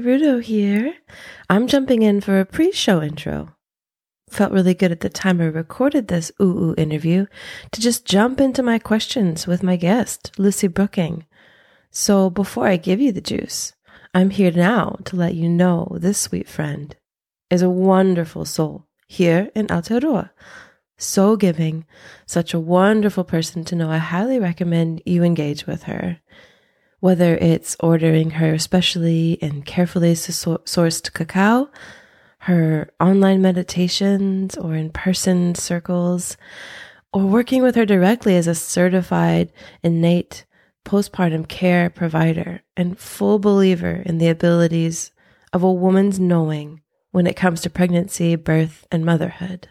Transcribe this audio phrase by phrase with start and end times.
[0.00, 0.94] Rudo here.
[1.48, 3.54] I'm jumping in for a pre show intro.
[4.28, 7.26] Felt really good at the time I recorded this ooh ooh interview
[7.72, 11.26] to just jump into my questions with my guest, Lucy Brooking.
[11.90, 13.74] So before I give you the juice,
[14.12, 16.96] I'm here now to let you know this sweet friend
[17.50, 20.30] is a wonderful soul here in Aotearoa.
[20.98, 21.84] So giving,
[22.26, 23.90] such a wonderful person to know.
[23.90, 26.18] I highly recommend you engage with her
[27.06, 31.70] whether it's ordering her specially and carefully sourced cacao,
[32.38, 36.36] her online meditations or in person circles,
[37.12, 39.52] or working with her directly as a certified
[39.84, 40.44] innate
[40.84, 45.12] postpartum care provider and full believer in the abilities
[45.52, 46.80] of a woman's knowing
[47.12, 49.68] when it comes to pregnancy, birth, and motherhood.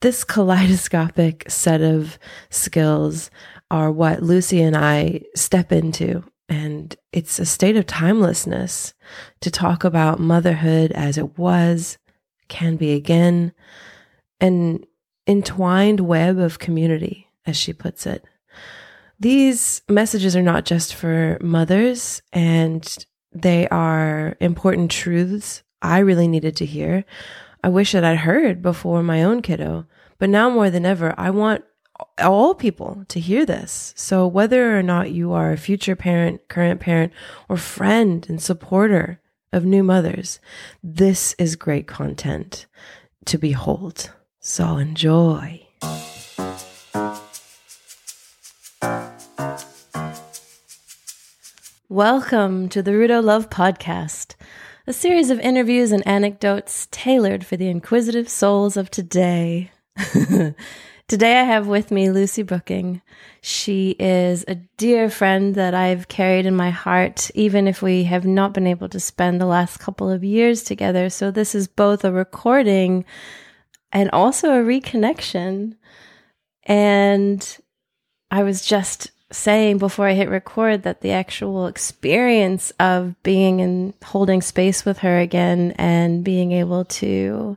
[0.00, 2.18] This kaleidoscopic set of
[2.50, 3.30] skills
[3.72, 6.22] are what Lucy and I step into.
[6.48, 8.92] And it's a state of timelessness
[9.40, 11.96] to talk about motherhood as it was,
[12.48, 13.52] can be again,
[14.40, 14.84] an
[15.26, 18.24] entwined web of community, as she puts it.
[19.18, 26.56] These messages are not just for mothers, and they are important truths I really needed
[26.56, 27.04] to hear.
[27.64, 29.86] I wish that I'd heard before my own kiddo,
[30.18, 31.64] but now more than ever, I want
[32.18, 33.92] all people to hear this.
[33.96, 37.12] So whether or not you are a future parent, current parent,
[37.48, 39.20] or friend and supporter
[39.52, 40.40] of new mothers,
[40.82, 42.66] this is great content
[43.26, 44.10] to behold.
[44.40, 45.66] So enjoy.
[51.88, 54.34] Welcome to the Rudo Love Podcast,
[54.86, 59.70] a series of interviews and anecdotes tailored for the inquisitive souls of today.
[61.08, 63.02] Today I have with me Lucy Brooking.
[63.42, 68.24] She is a dear friend that I've carried in my heart, even if we have
[68.24, 71.10] not been able to spend the last couple of years together.
[71.10, 73.04] So this is both a recording
[73.90, 75.76] and also a reconnection.
[76.64, 77.58] And
[78.30, 83.92] I was just saying before I hit record that the actual experience of being and
[84.02, 87.56] holding space with her again and being able to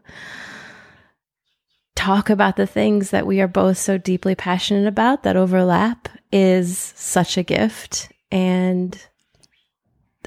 [2.06, 6.94] talk about the things that we are both so deeply passionate about that overlap is
[6.96, 8.12] such a gift.
[8.30, 8.96] And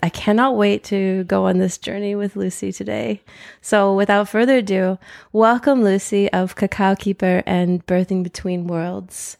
[0.02, 3.22] I cannot wait to go on this journey with Lucy today.
[3.60, 4.98] So, without further ado,
[5.32, 9.36] welcome Lucy of Cacao Keeper and Birthing Between Worlds.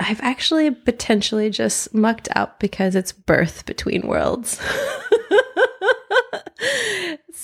[0.00, 4.60] I've actually potentially just mucked up because it's birth between worlds.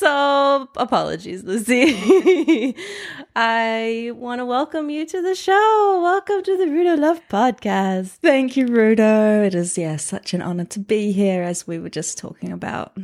[0.00, 2.74] so, apologies, Lucy.
[3.36, 6.00] I want to welcome you to the show.
[6.02, 8.08] Welcome to the Rudo Love Podcast.
[8.22, 9.46] Thank you, Rudo.
[9.46, 12.96] It is, yeah, such an honor to be here as we were just talking about.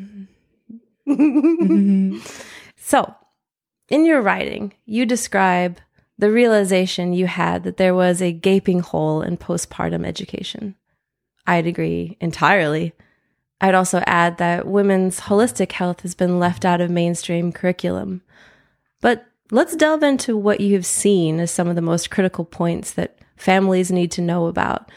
[2.89, 3.17] So,
[3.89, 5.81] in your writing, you describe
[6.19, 10.77] the realization you had that there was a gaping hole in postpartum education.
[11.49, 12.93] I'd agree entirely.
[13.61, 18.23] I'd also add that women's holistic health has been left out of mainstream curriculum.
[19.01, 22.93] But Let's delve into what you have seen as some of the most critical points
[22.93, 24.91] that families need to know about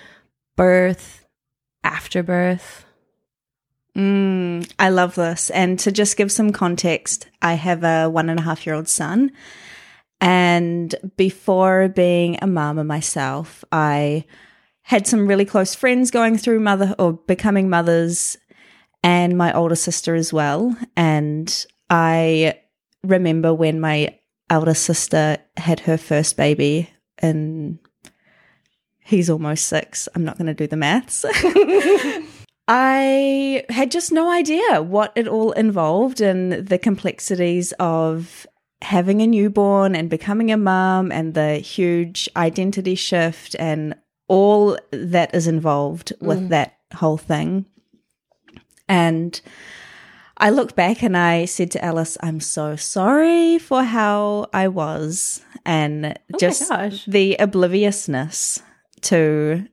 [0.55, 1.25] birth,
[1.83, 2.85] afterbirth.
[3.95, 5.51] Mm, I love this.
[5.51, 8.87] And to just give some context, I have a one and a half year old
[8.87, 9.31] son.
[10.19, 14.25] And before being a mama myself, I
[14.81, 18.35] had some really close friends going through mother or becoming mothers
[19.03, 20.75] and my older sister as well.
[20.95, 22.59] And I
[23.03, 24.17] remember when my
[24.49, 26.89] elder sister had her first baby
[27.19, 27.79] and
[28.99, 30.07] he's almost six.
[30.15, 31.25] I'm not going to do the maths.
[32.67, 38.45] I had just no idea what it all involved and the complexities of
[38.81, 43.95] having a newborn and becoming a mom and the huge identity shift and
[44.27, 46.49] all that is involved with mm.
[46.49, 47.65] that whole thing.
[48.89, 49.39] And
[50.37, 55.41] I looked back and I said to Alice, I'm so sorry for how I was
[55.65, 56.71] and oh just
[57.07, 58.61] the obliviousness
[59.01, 59.67] to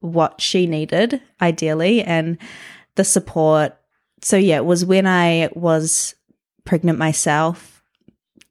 [0.00, 2.38] what she needed, ideally, and
[2.94, 3.76] the support.
[4.22, 6.14] So, yeah, it was when I was
[6.64, 7.82] pregnant myself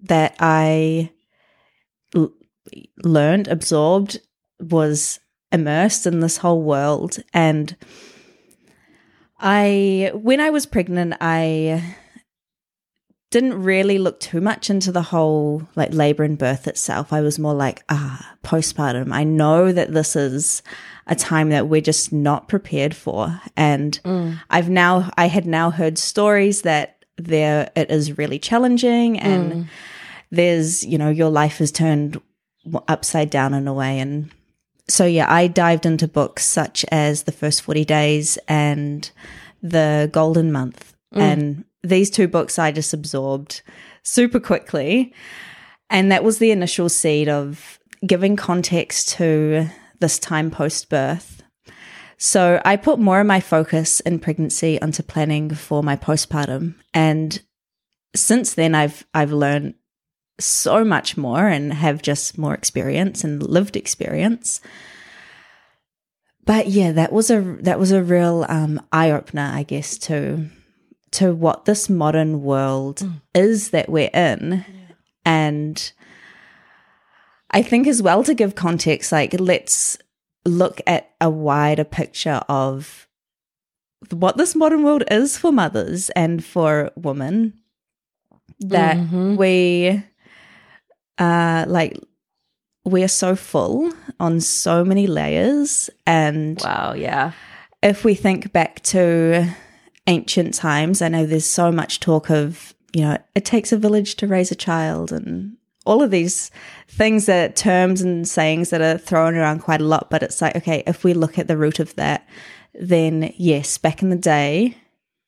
[0.01, 1.11] that I
[2.15, 2.33] l-
[3.03, 4.19] learned, absorbed,
[4.59, 5.19] was
[5.51, 7.17] immersed in this whole world.
[7.33, 7.75] And
[9.39, 11.83] I when I was pregnant, I
[13.31, 17.11] didn't really look too much into the whole like labor and birth itself.
[17.11, 19.11] I was more like, ah, postpartum.
[19.11, 20.63] I know that this is
[21.07, 23.41] a time that we're just not prepared for.
[23.57, 23.99] And
[24.49, 29.67] I've now, I had now heard stories that there, it is really challenging and
[30.31, 32.21] there's, you know, your life is turned
[32.87, 33.99] upside down in a way.
[33.99, 34.31] And
[34.87, 39.09] so, yeah, I dived into books such as The First 40 Days and
[39.61, 40.95] The Golden Month.
[41.13, 41.21] Mm.
[41.21, 43.61] And these two books I just absorbed
[44.03, 45.13] super quickly.
[45.89, 49.67] And that was the initial seed of giving context to
[49.99, 51.43] this time post birth.
[52.17, 56.75] So I put more of my focus in pregnancy onto planning for my postpartum.
[56.93, 57.41] And
[58.15, 59.75] since then I've I've learned
[60.39, 64.61] so much more and have just more experience and lived experience.
[66.45, 70.47] But yeah, that was a that was a real um, eye opener, I guess, to
[71.11, 74.63] to what this modern world is that we're in,
[75.25, 75.91] and
[77.49, 79.97] I think as well to give context, like let's
[80.45, 83.07] look at a wider picture of
[84.11, 87.53] what this modern world is for mothers and for women.
[88.59, 90.03] That we
[91.17, 91.97] uh like
[92.83, 97.31] we are so full on so many layers and Wow, yeah.
[97.81, 99.47] if we think back to
[100.07, 104.15] ancient times i know there's so much talk of you know it takes a village
[104.15, 106.51] to raise a child and all of these
[106.87, 110.55] things that terms and sayings that are thrown around quite a lot but it's like
[110.55, 112.27] okay if we look at the root of that
[112.75, 114.77] then yes back in the day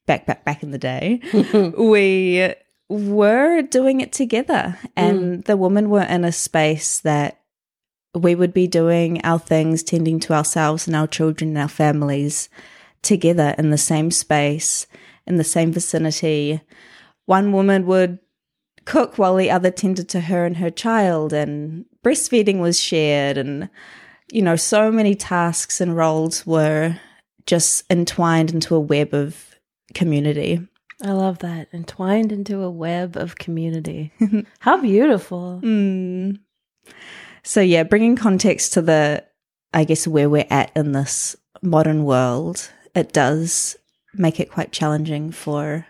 [0.06, 1.20] back back back in the day
[1.78, 2.54] we
[2.90, 5.46] were doing it together and mm.
[5.46, 7.42] the women were in a space that
[8.16, 12.50] we would be doing our things, tending to ourselves and our children and our families
[13.02, 14.88] together in the same space,
[15.26, 16.62] in the same vicinity.
[17.26, 18.20] One woman would
[18.86, 23.38] cook while the other tended to her and her child, and breastfeeding was shared.
[23.38, 23.70] And,
[24.32, 27.00] you know, so many tasks and roles were
[27.46, 29.56] just entwined into a web of
[29.94, 30.66] community.
[31.04, 31.68] I love that.
[31.74, 34.12] Entwined into a web of community.
[34.60, 35.62] How beautiful.
[35.64, 36.40] Mm.
[37.44, 39.24] So yeah, bringing context to the,
[39.74, 43.76] I guess where we're at in this modern world, it does
[44.14, 45.86] make it quite challenging for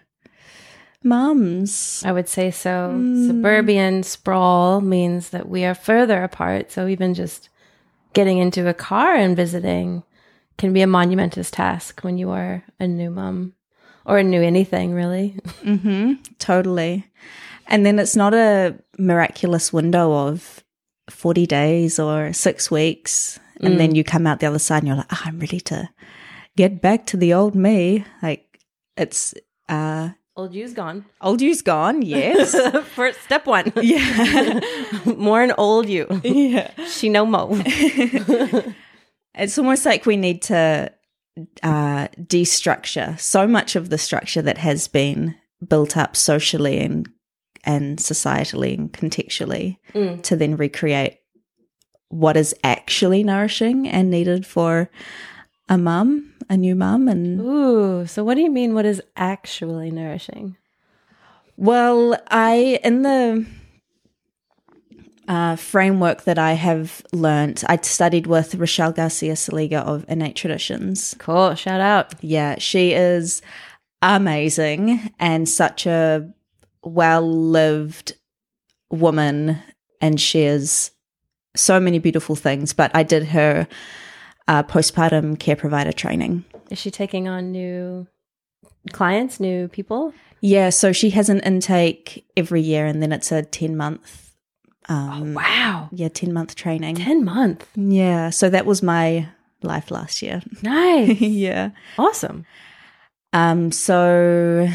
[1.03, 2.03] mums.
[2.05, 2.91] I would say so.
[3.27, 6.71] Suburban sprawl means that we are further apart.
[6.71, 7.49] So even just
[8.13, 10.03] getting into a car and visiting
[10.57, 13.53] can be a monumentous task when you are a new mom
[14.07, 15.35] or knew anything, really.
[15.63, 16.13] Mm-hmm.
[16.39, 17.05] Totally.
[17.67, 20.63] And then it's not a miraculous window of
[21.09, 23.39] 40 days or six weeks.
[23.59, 25.89] And then you come out the other side and you're like, "Ah, I'm ready to
[26.55, 28.05] get back to the old me.
[28.21, 28.59] Like
[28.95, 29.33] it's,
[29.67, 31.03] uh, Old you's gone.
[31.19, 32.03] old you's gone.
[32.03, 32.55] Yes.
[32.95, 33.73] First step one.
[33.81, 34.59] yeah.
[35.05, 36.05] More an old you.
[36.23, 36.69] yeah.
[36.85, 37.49] She no mo.
[39.33, 40.91] It's almost like we need to
[41.63, 45.35] uh, destructure so much of the structure that has been
[45.67, 47.09] built up socially and
[47.63, 49.77] and societally and contextually
[50.21, 51.19] to then recreate
[52.09, 54.89] what is actually nourishing and needed for
[55.69, 58.05] a mum, a new mum, and Ooh.
[58.07, 58.73] So what do you mean?
[58.73, 60.55] What is actually nourishing?
[61.57, 63.45] Well, I in the
[65.27, 71.15] uh, framework that I have learnt, I studied with Rachelle Garcia Seliga of Innate Traditions.
[71.19, 71.55] Cool.
[71.55, 72.13] Shout out.
[72.21, 73.41] Yeah, she is
[74.01, 76.33] amazing and such a
[76.83, 78.13] well-lived
[78.89, 79.57] woman,
[79.99, 80.91] and shares
[81.55, 82.71] so many beautiful things.
[82.71, 83.67] But I did her
[84.47, 86.45] uh, postpartum care provider training.
[86.69, 88.07] Is she taking on new
[88.93, 90.13] clients, new people?
[90.39, 94.26] Yeah, so she has an intake every year, and then it's a ten month.
[94.89, 95.89] Um, Wow.
[95.91, 96.95] Yeah, ten month training.
[96.95, 97.67] 10 month.
[97.75, 99.27] Yeah, so that was my
[99.63, 100.41] life last year.
[100.61, 101.19] Nice.
[101.21, 101.71] yeah.
[101.97, 102.45] awesome.
[103.33, 103.71] Um.
[103.71, 104.67] So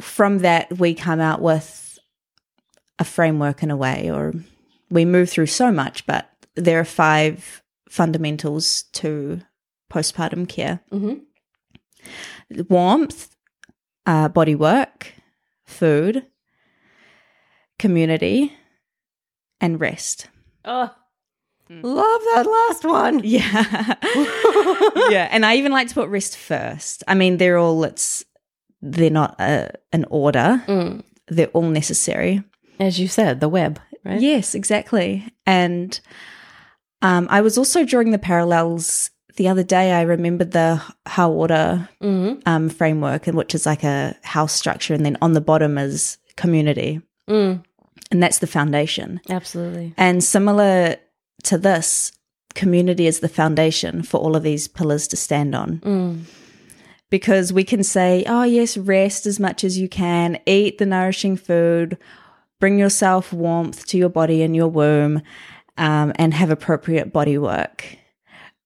[0.00, 1.98] from that, we come out with
[2.98, 4.32] a framework in a way, or
[4.90, 9.40] we move through so much, but there are five fundamentals to
[9.90, 11.20] postpartum care: Mhm.
[12.68, 13.34] warmth,
[14.06, 15.12] uh, body work,
[15.64, 16.26] food,
[17.78, 18.52] community,
[19.62, 20.28] and rest.
[20.66, 20.90] Oh,
[21.70, 23.20] love that last one.
[23.24, 23.94] Yeah.
[25.10, 25.28] yeah.
[25.30, 27.02] And I even like to put rest first.
[27.08, 28.24] I mean, they're all, it's,
[28.82, 31.02] they're not uh, an order, Mm.
[31.28, 32.42] they're all necessary.
[32.78, 34.20] As you said, the web, right?
[34.20, 35.24] Yes, exactly.
[35.46, 35.98] And
[37.00, 42.40] um, I was also drawing the parallels the other day I remembered the Hawara Mm-hmm.
[42.44, 46.18] um, framework, and which is like a house structure, and then on the bottom is
[46.36, 47.00] community,
[47.30, 47.62] Mm,
[48.12, 49.20] and that's the foundation.
[49.28, 49.92] absolutely.
[49.96, 50.96] And similar
[51.44, 52.12] to this,
[52.54, 55.78] community is the foundation for all of these pillars to stand on.
[55.78, 56.20] Mm,
[57.10, 61.36] Because we can say, oh, yes, rest as much as you can, eat the nourishing
[61.36, 61.96] food,
[62.60, 65.22] bring yourself warmth to your body and your womb,
[65.78, 67.84] um, and have appropriate body work.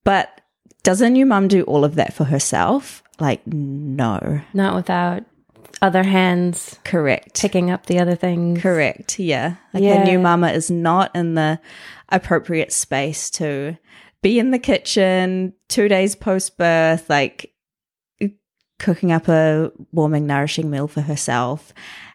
[0.03, 0.41] But
[0.83, 3.01] doesn't your mum do all of that for herself?
[3.19, 4.41] Like, no.
[4.53, 5.23] not without
[5.81, 7.39] other hands Correct.
[7.41, 8.61] picking up the other things.
[8.61, 9.19] Correct.
[9.19, 9.55] Yeah.
[9.73, 10.01] Like Yeah.
[10.01, 11.59] a new mama is not in the
[12.09, 13.77] appropriate space to
[14.21, 17.53] be in the kitchen two days post birth, like
[18.79, 21.73] cooking up a warming, nourishing meal for herself,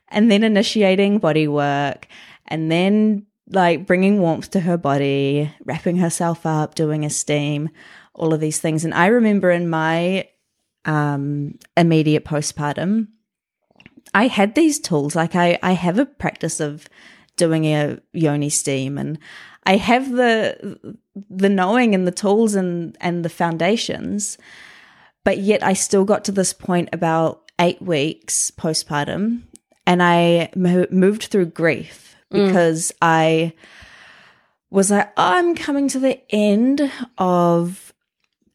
[0.09, 2.07] and then initiating body work,
[2.47, 7.69] and then like bringing warmth to her body, wrapping herself up, doing a steam,
[8.15, 8.85] all of these things.
[8.85, 10.29] And I remember in my
[10.85, 13.09] um, immediate postpartum,
[14.15, 15.17] I had these tools.
[15.17, 16.89] Like I, I have a practice of
[17.37, 19.19] doing a yoni steam and
[19.65, 20.97] I have the
[21.31, 24.39] the knowing and the tools and and the foundations.
[25.25, 29.43] But yet I still got to this point about eight weeks postpartum
[29.87, 32.47] and I mo- moved through grief mm.
[32.47, 33.53] because I
[34.71, 37.93] was like, oh, I'm coming to the end of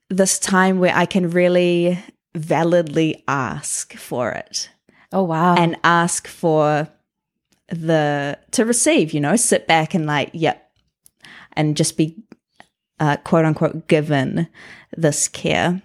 [0.09, 1.99] this time where I can really
[2.35, 4.69] validly ask for it
[5.11, 5.55] Oh wow.
[5.55, 6.87] and ask for
[7.69, 10.63] the to receive you know sit back and like yep.
[11.53, 12.15] And just be
[12.99, 14.47] uh, quote unquote given
[14.95, 15.81] this care.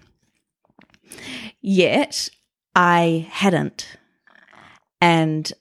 [1.61, 2.29] Yet
[2.75, 3.97] i hadn't.
[5.01, 5.53] And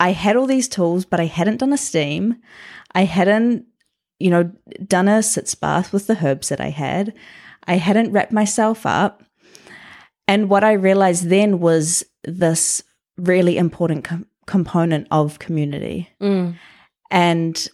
[0.00, 2.36] i had all these tools but i hadn't done a steam.
[2.94, 3.66] I hadn't
[4.18, 4.52] you know
[4.86, 7.14] done a sitz bath with the herbs that i had.
[7.66, 9.22] I hadn't wrapped myself up.
[10.26, 12.82] And what i realized then was this
[13.16, 16.08] really important com- component of community.
[16.20, 16.56] Mm,
[17.10, 17.68] and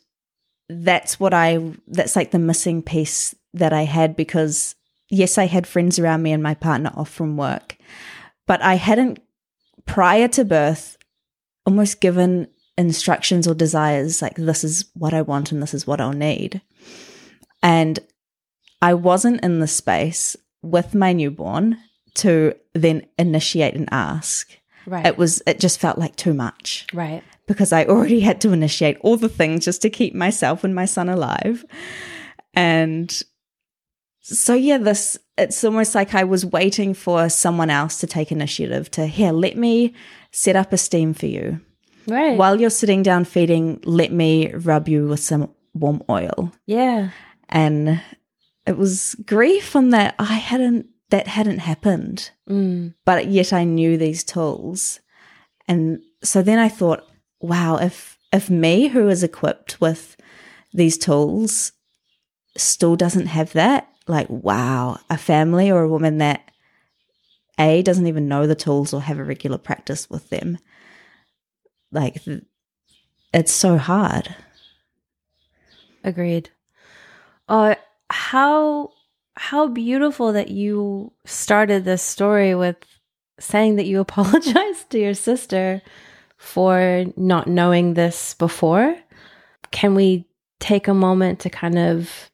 [0.70, 4.76] that's what i that's like the missing piece that i had because
[5.08, 7.76] yes i had friends around me and my partner off from work
[8.46, 9.18] but i hadn't
[9.84, 10.96] prior to birth
[11.66, 12.46] almost given
[12.78, 16.60] instructions or desires like this is what i want and this is what i'll need.
[17.62, 17.98] And
[18.80, 21.78] i wasn't in the space with my newborn
[22.14, 24.56] to then initiate and ask
[24.86, 25.06] right.
[25.06, 27.22] it was it just felt like too much right.
[27.46, 30.84] because I already had to initiate all the things just to keep myself and my
[30.84, 31.64] son alive.
[32.54, 33.22] And
[34.20, 38.90] so yeah, this it's almost like I was waiting for someone else to take initiative
[38.92, 39.94] to here, let me
[40.32, 41.60] set up a steam for you.
[42.06, 42.36] Right.
[42.36, 46.52] While you're sitting down feeding, let me rub you with some warm oil.
[46.66, 47.10] yeah.
[47.48, 48.00] And
[48.66, 53.96] it was grief on that I hadn't that hadn't happened Mm, but yet I knew
[53.96, 54.98] these tools.
[55.68, 57.06] And so then I thought,
[57.40, 60.16] wow, if if me who is equipped with
[60.72, 61.72] these tools
[62.56, 66.50] still doesn't have that, like wow, a family or a woman that
[67.58, 70.58] A doesn't even know the tools or have a regular practice with them.
[71.92, 72.16] Like
[73.32, 74.34] it's so hard.
[76.02, 76.50] agreed.
[77.48, 77.74] Uh,
[78.08, 78.90] how
[79.40, 82.76] how beautiful that you started this story with
[83.38, 85.80] saying that you apologized to your sister
[86.36, 88.94] for not knowing this before.
[89.70, 90.26] Can we
[90.58, 92.30] take a moment to kind of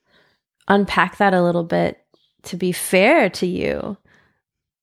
[0.67, 2.05] unpack that a little bit
[2.43, 3.97] to be fair to you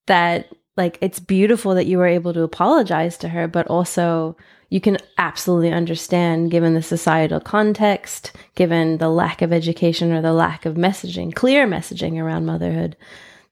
[0.07, 4.35] that like it's beautiful that you were able to apologize to her but also
[4.69, 10.33] you can absolutely understand given the societal context given the lack of education or the
[10.33, 12.97] lack of messaging clear messaging around motherhood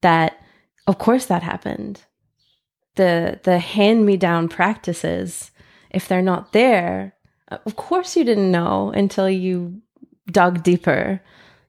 [0.02, 0.38] that
[0.88, 2.02] of course that happened.
[2.96, 5.52] The the hand me down practices
[5.90, 7.16] if they're not there
[7.66, 9.82] of course you didn't know until you
[10.30, 11.22] dug deeper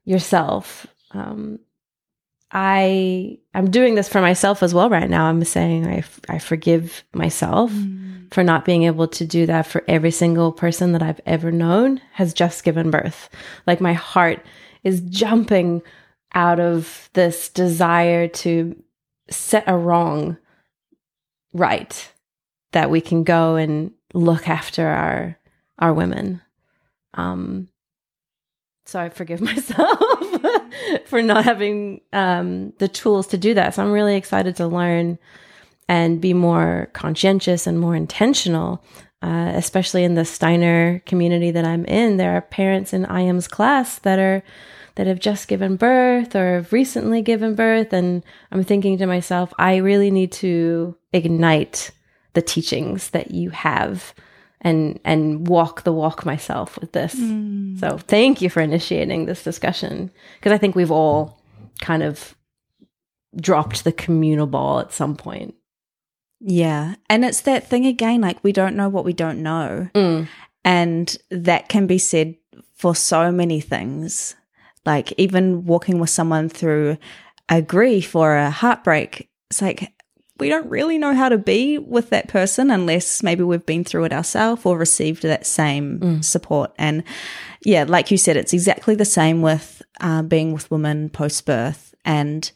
[0.05, 1.59] yourself um,
[2.53, 5.25] I I'm doing this for myself as well right now.
[5.25, 7.71] I'm saying I, f- I forgive myself
[8.31, 11.99] for not being able to do that for every single person that I've ever known
[12.13, 13.29] has just given birth.
[13.65, 14.45] Like my heart
[14.83, 15.81] is jumping
[16.35, 18.75] out of this desire to
[19.29, 20.37] set a wrong
[21.53, 22.11] right
[22.71, 25.37] that we can go and look after our
[25.79, 26.39] our women.
[27.15, 27.67] Um
[28.85, 30.02] so I forgive myself
[31.05, 33.75] for not having um, the tools to do that.
[33.75, 35.17] So I'm really excited to learn
[35.87, 38.83] and be more conscientious and more intentional
[39.23, 43.99] uh, especially in the Steiner community that I'm in, there are parents in IM's class
[43.99, 44.43] that are
[44.95, 49.53] that have just given birth or have recently given birth, and I'm thinking to myself,
[49.57, 51.91] I really need to ignite
[52.33, 54.13] the teachings that you have
[54.63, 57.15] and and walk the walk myself with this.
[57.15, 57.79] Mm.
[57.79, 61.41] So thank you for initiating this discussion because I think we've all
[61.81, 62.35] kind of
[63.35, 65.55] dropped the communal ball at some point.
[66.39, 66.95] Yeah.
[67.09, 69.89] And it's that thing again like we don't know what we don't know.
[69.93, 70.27] Mm.
[70.65, 72.35] And that can be said
[72.73, 74.35] for so many things.
[74.85, 76.97] Like even walking with someone through
[77.49, 79.93] a grief or a heartbreak, it's like
[80.39, 84.05] we don't really know how to be with that person unless maybe we've been through
[84.05, 86.25] it ourselves or received that same mm.
[86.25, 86.73] support.
[86.77, 87.03] And
[87.63, 91.93] yeah, like you said, it's exactly the same with uh, being with women post birth.
[92.03, 92.51] And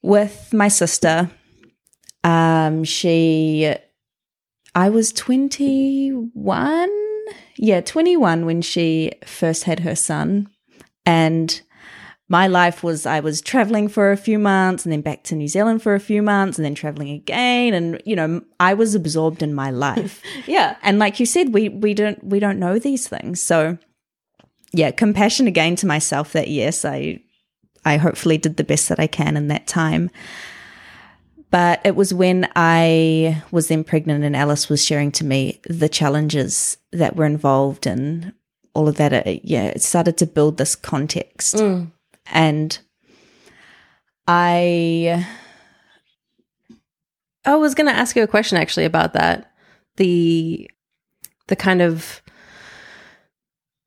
[0.00, 1.30] with my sister,
[2.22, 3.74] um, she,
[4.74, 6.90] I was 21.
[7.56, 10.48] Yeah, 21 when she first had her son.
[11.04, 11.60] And
[12.28, 15.48] my life was I was traveling for a few months and then back to New
[15.48, 19.42] Zealand for a few months and then traveling again and you know I was absorbed
[19.42, 20.22] in my life.
[20.46, 20.76] yeah.
[20.82, 23.42] And like you said we we don't we don't know these things.
[23.42, 23.78] So
[24.72, 27.20] yeah, compassion again to myself that yes, I
[27.84, 30.10] I hopefully did the best that I can in that time.
[31.50, 35.88] But it was when I was then pregnant and Alice was sharing to me the
[35.88, 38.32] challenges that were involved in
[38.72, 39.12] all of that.
[39.12, 41.54] It, uh, yeah, it started to build this context.
[41.54, 41.92] Mm.
[42.26, 42.78] And
[44.26, 45.26] I.
[47.46, 49.52] I was going to ask you a question actually about that.
[49.96, 50.70] The
[51.48, 52.22] the kind of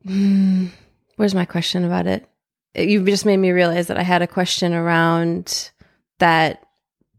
[0.06, 0.68] hmm,
[1.16, 2.30] where's my question about it?
[2.76, 5.72] You just made me realize that I had a question around
[6.20, 6.64] that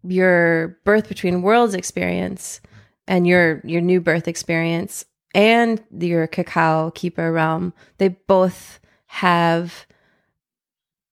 [0.05, 2.61] your birth between worlds experience
[3.07, 9.87] and your your new birth experience and your cacao keeper realm they both have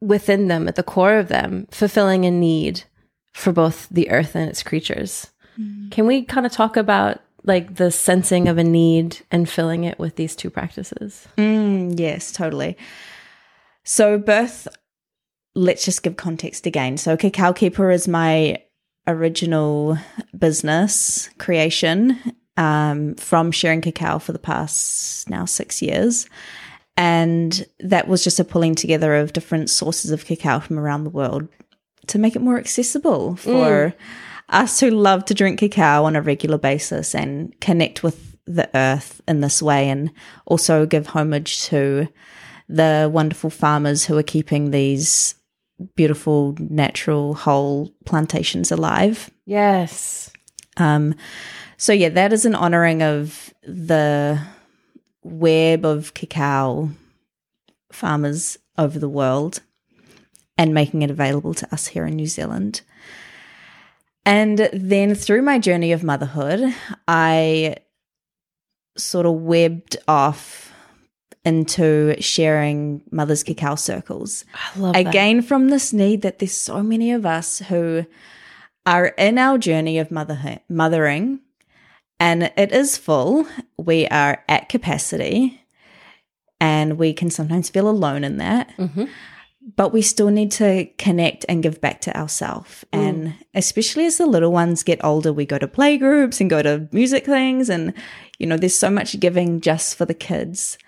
[0.07, 2.85] within them at the core of them fulfilling a need
[3.33, 5.91] for both the earth and its creatures mm.
[5.91, 9.99] can we kind of talk about like the sensing of a need and filling it
[9.99, 12.77] with these two practices mm, yes totally
[13.85, 14.67] so birth
[15.55, 18.57] let's just give context again so cacao keeper is my
[19.07, 19.97] original
[20.37, 22.19] business creation
[22.57, 26.27] um, from sharing cacao for the past now six years.
[26.97, 31.11] And that was just a pulling together of different sources of cacao from around the
[31.11, 31.49] world
[32.07, 33.95] to make it more accessible for mm.
[34.49, 39.21] us who love to drink cacao on a regular basis and connect with the earth
[39.27, 40.11] in this way and
[40.47, 42.09] also give homage to
[42.69, 45.35] the wonderful farmers who are keeping these
[45.95, 49.31] beautiful, natural, whole plantations alive.
[49.45, 50.31] Yes.
[50.77, 51.15] Um,
[51.77, 54.41] so yeah, that is an honoring of the
[55.27, 56.91] web of cacao
[57.93, 59.61] farmers over the world
[60.59, 62.83] and making it available to us here in New Zealand.
[64.25, 66.75] And then through my journey of motherhood,
[67.07, 67.77] I
[68.97, 70.73] sort of webbed off
[71.45, 74.45] into sharing Mother's Cacao circles.
[74.53, 75.47] I love Again, that.
[75.47, 78.05] from this need that there's so many of us who
[78.85, 81.41] are in our journey of motherhood, mothering,
[82.19, 83.47] and it is full.
[83.77, 85.61] We are at capacity,
[86.61, 88.77] and we can sometimes feel alone in that.
[88.77, 89.05] Mm-hmm.
[89.75, 92.85] But we still need to connect and give back to ourselves.
[92.93, 93.09] Mm.
[93.09, 96.63] And especially as the little ones get older, we go to play groups and go
[96.63, 97.69] to music things.
[97.69, 97.93] And,
[98.39, 100.79] you know, there's so much giving just for the kids.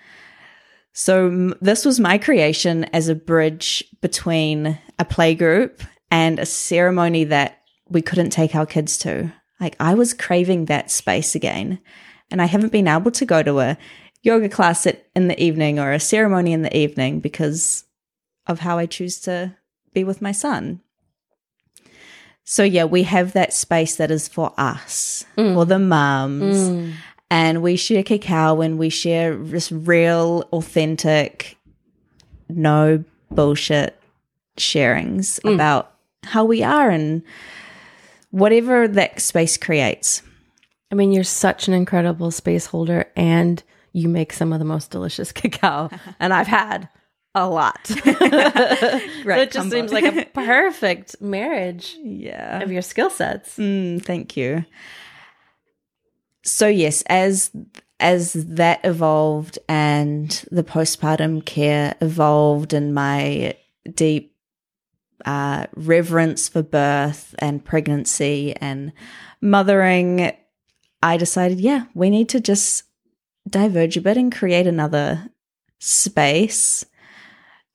[0.93, 6.45] So m- this was my creation as a bridge between a play group and a
[6.45, 9.33] ceremony that we couldn't take our kids to.
[9.59, 11.79] Like I was craving that space again.
[12.31, 13.77] And I haven't been able to go to a
[14.21, 17.85] yoga class at, in the evening or a ceremony in the evening because
[18.45, 19.55] of how I choose to
[19.93, 20.81] be with my son.
[22.43, 25.53] So yeah, we have that space that is for us, mm.
[25.53, 26.69] for the mums.
[26.69, 26.93] Mm
[27.29, 31.57] and we share cacao and we share just real, authentic,
[32.49, 33.99] no bullshit
[34.57, 35.53] sharings mm.
[35.53, 35.93] about
[36.23, 37.21] how we are and
[38.31, 40.21] whatever that space creates.
[40.91, 43.61] I mean, you're such an incredible space holder and
[43.93, 45.89] you make some of the most delicious cacao.
[46.19, 46.89] and I've had
[47.35, 47.79] a lot.
[47.89, 52.61] it just seems like a perfect marriage yeah.
[52.61, 53.57] of your skill sets.
[53.57, 54.65] Mm, thank you
[56.43, 57.51] so yes, as
[57.99, 63.55] as that evolved and the postpartum care evolved and my
[63.93, 64.33] deep
[65.25, 68.91] uh, reverence for birth and pregnancy and
[69.41, 70.31] mothering
[71.01, 72.83] I decided, yeah, we need to just
[73.47, 75.29] diverge a bit and create another
[75.79, 76.85] space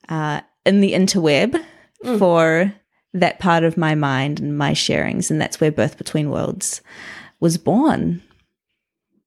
[0.09, 1.63] uh, in the interweb
[2.05, 2.19] mm.
[2.19, 2.75] for
[3.15, 5.31] that part of my mind and my sharings.
[5.31, 6.83] And that's where Birth Between Worlds
[7.41, 8.23] was born.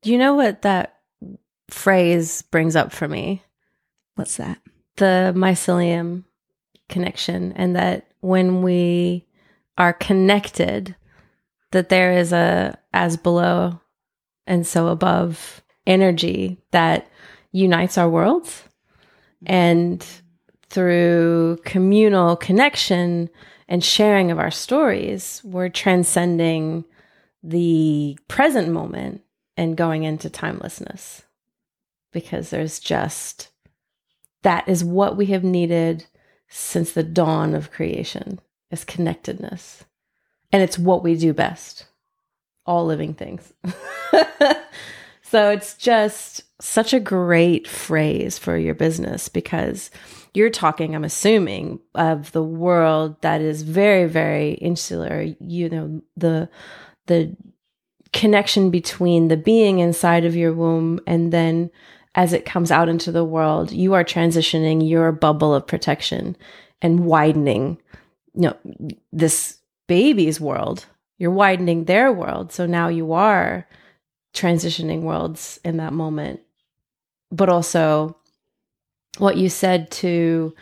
[0.04, 1.00] Do you know what that
[1.70, 3.42] phrase brings up for me?
[4.16, 4.60] What's that?
[4.98, 6.24] The mycelium
[6.90, 9.26] connection, and that when we
[9.78, 10.96] are connected,
[11.72, 13.80] that there is a as below
[14.46, 17.08] and so above energy that
[17.52, 18.64] unites our worlds.
[19.46, 20.06] And
[20.70, 23.30] through communal connection
[23.68, 26.86] and sharing of our stories, we're transcending
[27.44, 29.22] the present moment
[29.56, 31.24] and going into timelessness
[32.12, 33.50] because there's just
[34.44, 36.06] that is what we have needed
[36.48, 38.40] since the dawn of creation
[38.72, 39.86] is connectedness.
[40.52, 41.86] And it's what we do best
[42.66, 43.54] all living things.
[45.30, 49.92] So it's just such a great phrase for your business because
[50.34, 56.50] you're talking i'm assuming of the world that is very very insular you know the
[57.08, 57.36] the
[58.14, 61.70] connection between the being inside of your womb and then
[62.18, 66.36] as it comes out into the world you are transitioning your bubble of protection
[66.82, 67.78] and widening
[68.34, 68.58] you know
[69.12, 70.86] this baby's world.
[71.18, 72.52] You're widening their world.
[72.52, 73.68] So now you are
[74.34, 76.42] transitioning worlds in that moment.
[77.32, 78.16] But also
[79.18, 80.54] what you said to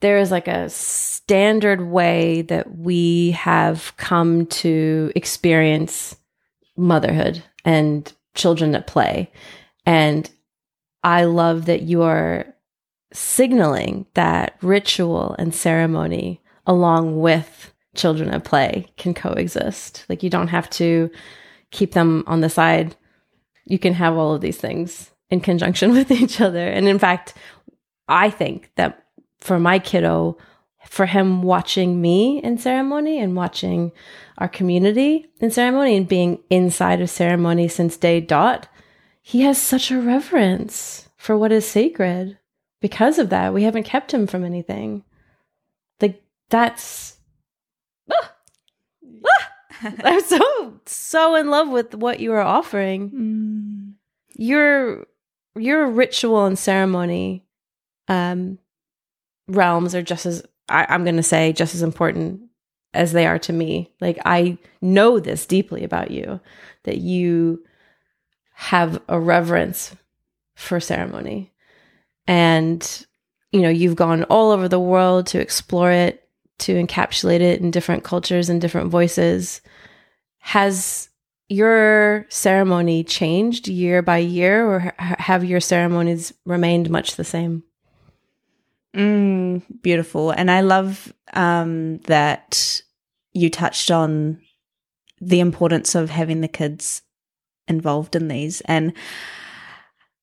[0.00, 6.14] there is like a standard way that we have come to experience
[6.76, 9.32] motherhood and children at play.
[9.86, 10.30] And
[11.06, 12.52] I love that you are
[13.12, 20.04] signaling that ritual and ceremony along with children at play can coexist.
[20.08, 21.08] Like you don't have to
[21.70, 22.96] keep them on the side.
[23.66, 26.66] You can have all of these things in conjunction with each other.
[26.66, 27.34] And in fact,
[28.08, 29.04] I think that
[29.38, 30.36] for my kiddo,
[30.88, 33.92] for him watching me in ceremony and watching
[34.38, 38.68] our community in ceremony and being inside of ceremony since day dot,
[39.26, 42.38] he has such a reverence for what is sacred.
[42.80, 45.02] Because of that, we haven't kept him from anything.
[46.00, 47.16] Like that's
[48.08, 48.32] ah,
[49.26, 49.52] ah,
[50.04, 53.10] I'm so so in love with what you are offering.
[53.10, 53.94] Mm.
[54.40, 55.08] Your
[55.56, 57.44] your ritual and ceremony
[58.06, 58.60] um,
[59.48, 62.42] realms are just as I, I'm going to say just as important
[62.94, 63.92] as they are to me.
[64.00, 66.38] Like I know this deeply about you
[66.84, 67.64] that you
[68.58, 69.94] have a reverence
[70.54, 71.52] for ceremony.
[72.26, 73.06] And
[73.52, 76.26] you know, you've gone all over the world to explore it,
[76.60, 79.60] to encapsulate it in different cultures and different voices.
[80.38, 81.10] Has
[81.48, 87.62] your ceremony changed year by year or have your ceremonies remained much the same?
[88.94, 90.30] Mm, beautiful.
[90.30, 92.80] And I love um, that
[93.34, 94.40] you touched on
[95.20, 97.02] the importance of having the kids
[97.68, 98.60] involved in these.
[98.62, 98.92] And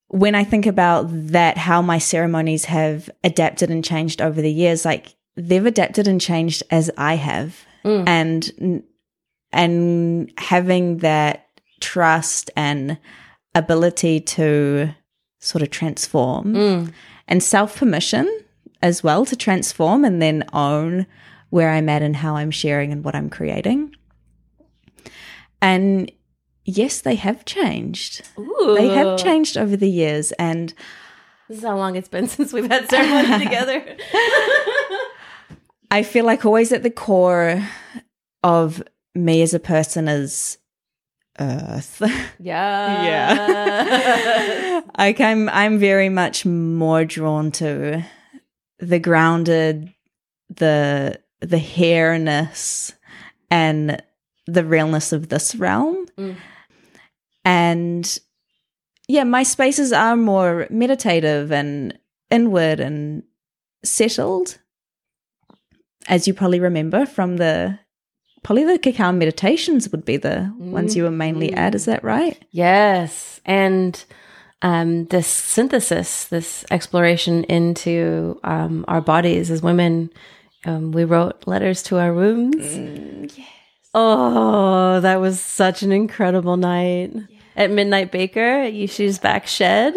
[0.08, 4.86] when I think about that, how my ceremonies have adapted and changed over the years,
[4.86, 7.66] like they've adapted and changed as I have.
[7.84, 8.08] Mm.
[8.08, 8.84] And
[9.52, 11.48] and having that
[11.80, 12.98] trust and
[13.56, 14.90] ability to
[15.40, 16.94] sort of transform mm.
[17.28, 18.28] and self permission
[18.82, 21.06] as well to transform and then own
[21.50, 23.96] where I'm at and how I'm sharing and what I'm creating.
[25.62, 26.12] And
[26.66, 28.22] yes, they have changed.
[28.38, 28.76] Ooh.
[28.78, 30.32] They have changed over the years.
[30.34, 30.74] And
[31.48, 33.98] this is how long it's been since we've had ceremony together.
[35.92, 37.68] I feel like always at the core
[38.44, 38.82] of
[39.14, 40.58] me as a person is
[41.40, 42.02] earth.
[42.40, 43.04] Yeah.
[43.04, 44.82] yeah.
[44.98, 48.04] like I'm I'm very much more drawn to
[48.80, 49.94] the grounded,
[50.50, 52.94] the the hairness
[53.52, 54.02] and
[54.48, 56.08] the realness of this realm.
[56.18, 56.36] Mm.
[57.46, 58.20] And
[59.08, 61.98] yeah, my spaces are more meditative and
[62.30, 63.24] inward and
[63.84, 64.60] settled.
[66.08, 67.80] As you probably remember from the
[68.44, 70.72] probably the cacao meditations would be the mm.
[70.72, 71.58] ones you were mainly mm.
[71.58, 72.44] at, is that right?
[72.52, 73.40] Yes.
[73.46, 74.04] And
[74.62, 80.10] um, this synthesis, this exploration into um, our bodies as women.
[80.66, 82.56] Um, we wrote letters to our wombs.
[82.56, 83.48] Mm, yes.
[83.94, 87.14] Oh, that was such an incredible night.
[87.56, 89.96] At Midnight Baker at Yishu's back shed,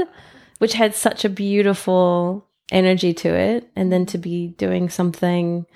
[0.59, 3.71] which had such a beautiful energy to it.
[3.77, 5.67] And then to be doing something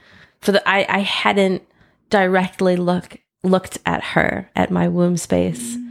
[0.41, 1.63] for the, I, I hadn't
[2.09, 5.77] directly look, looked at her at my womb space.
[5.77, 5.91] Mm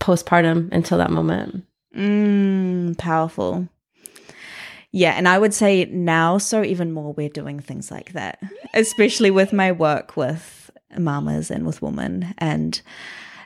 [0.00, 1.64] postpartum until that moment.
[1.96, 3.68] Mm, powerful.
[4.92, 8.38] Yeah, and I would say now, so even more, we're doing things like that,
[8.74, 12.34] especially with my work with mamas and with women.
[12.38, 12.80] And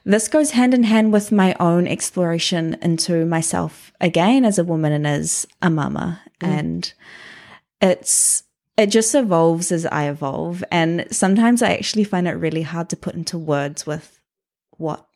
[0.04, 4.92] this goes hand in hand with my own exploration into myself again as a woman
[4.92, 6.22] and as a mama.
[6.40, 6.48] Mm.
[6.48, 6.92] And
[7.80, 8.44] it's,
[8.76, 10.64] it just evolves as I evolve.
[10.70, 14.18] And sometimes I actually find it really hard to put into words with
[14.78, 15.06] what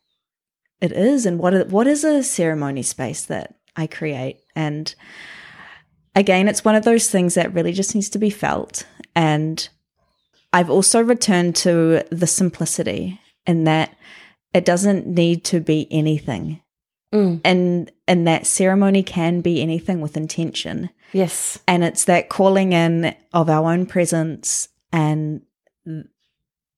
[0.81, 4.41] it is and what, what is a ceremony space that I create.
[4.55, 4.95] And
[6.15, 8.87] again, it's one of those things that really just needs to be felt.
[9.17, 9.67] And
[10.53, 13.97] I've also returned to the simplicity in that
[14.55, 16.63] it doesn't need to be anything.
[17.13, 17.41] Mm.
[17.45, 20.91] And and that ceremony can be anything with intention.
[21.13, 21.59] Yes.
[21.69, 25.43] And it's that calling in of our own presence and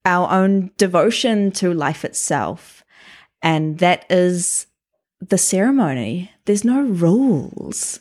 [0.05, 2.85] our own devotion to life itself.
[3.43, 4.67] And that is
[5.21, 6.31] the ceremony.
[6.45, 8.01] There's no rules.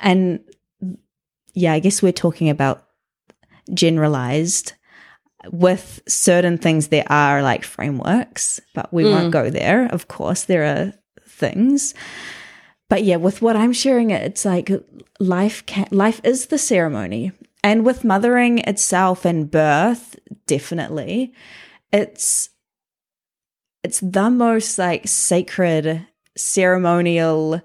[0.00, 0.40] And
[1.54, 2.84] yeah, I guess we're talking about
[3.72, 4.72] generalized
[5.52, 9.12] with certain things there are like frameworks but we mm.
[9.12, 9.86] won't go there.
[9.86, 10.92] Of course there are
[11.26, 11.94] things.
[12.88, 14.70] But yeah with what i'm sharing it's like
[15.20, 17.32] life can life is the ceremony.
[17.64, 21.32] And with mothering itself and birth definitely
[21.92, 22.50] it's
[23.84, 27.60] it's the most like sacred ceremonial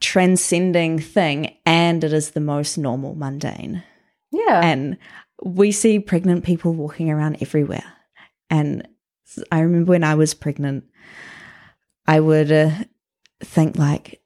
[0.00, 3.82] transcending thing and it is the most normal mundane.
[4.32, 4.60] Yeah.
[4.62, 4.98] And
[5.44, 7.84] we see pregnant people walking around everywhere.
[8.48, 8.86] And
[9.50, 10.84] I remember when I was pregnant,
[12.06, 12.70] I would uh,
[13.40, 14.20] think like,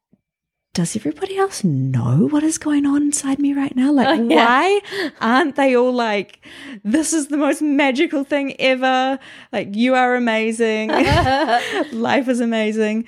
[0.75, 3.93] does everybody else know what is going on inside me right now?
[3.93, 4.45] Like, oh, yeah.
[4.45, 4.81] why
[5.21, 6.45] aren't they all like,
[6.85, 9.19] this is the most magical thing ever?
[9.53, 10.89] Like, you are amazing.
[11.93, 13.07] Life is amazing.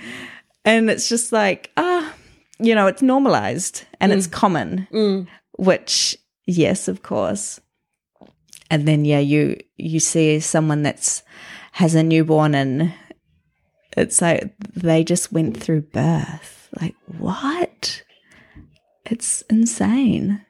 [0.64, 2.14] And it's just like, ah,
[2.59, 4.16] you know, it's normalized and mm.
[4.16, 5.27] it's common, mm.
[5.59, 6.16] which,
[6.47, 7.61] yes, of course
[8.70, 11.22] and then yeah you you see someone that's
[11.72, 12.92] has a newborn and
[13.96, 16.68] it's like they just went through birth.
[16.81, 18.02] Like what?
[19.04, 20.44] It's insane.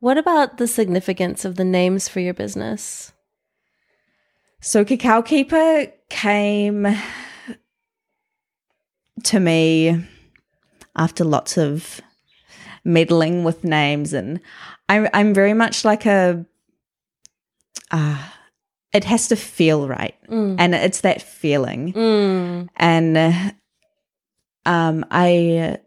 [0.00, 3.12] What about the significance of the names for your business?
[4.60, 6.86] So cacao keeper came
[9.24, 10.04] to me
[10.96, 12.00] after lots of
[12.82, 14.40] meddling with names and
[14.90, 16.44] I'm I'm very much like a
[17.90, 18.28] uh
[18.92, 20.16] it has to feel right.
[20.28, 20.56] Mm.
[20.58, 21.92] And it's that feeling.
[21.92, 22.68] Mm.
[22.76, 23.50] And uh,
[24.66, 25.78] um I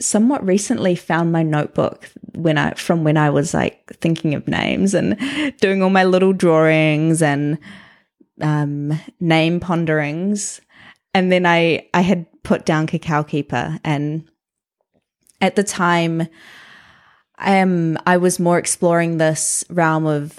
[0.00, 4.94] somewhat recently found my notebook when I from when I was like thinking of names
[4.94, 5.18] and
[5.60, 7.58] doing all my little drawings and
[8.40, 10.60] um name ponderings
[11.12, 14.28] and then I I had put down cacao keeper and
[15.40, 16.28] at the time,
[17.38, 20.38] um, I was more exploring this realm of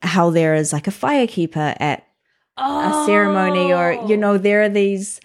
[0.00, 2.06] how there is like a firekeeper at
[2.56, 3.02] oh.
[3.02, 5.20] a ceremony, or you know, there are these,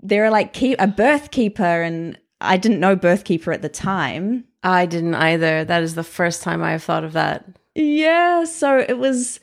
[0.00, 3.68] there are like keep a birth keeper, and I didn't know birth keeper at the
[3.68, 4.44] time.
[4.62, 5.64] I didn't either.
[5.64, 7.44] That is the first time I've thought of that.
[7.74, 9.40] Yeah, so it was.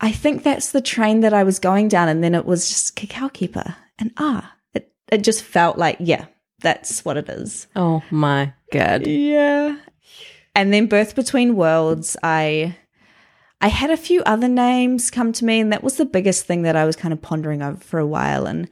[0.00, 2.96] I think that's the train that I was going down, and then it was just
[2.96, 6.26] cacao keeper, and ah, it it just felt like yeah,
[6.64, 7.68] that's what it is.
[7.76, 9.06] Oh my god.
[9.06, 9.76] Yeah.
[10.56, 12.76] And then Birth Between Worlds, I
[13.60, 16.62] I had a few other names come to me and that was the biggest thing
[16.62, 18.68] that I was kind of pondering over for a while and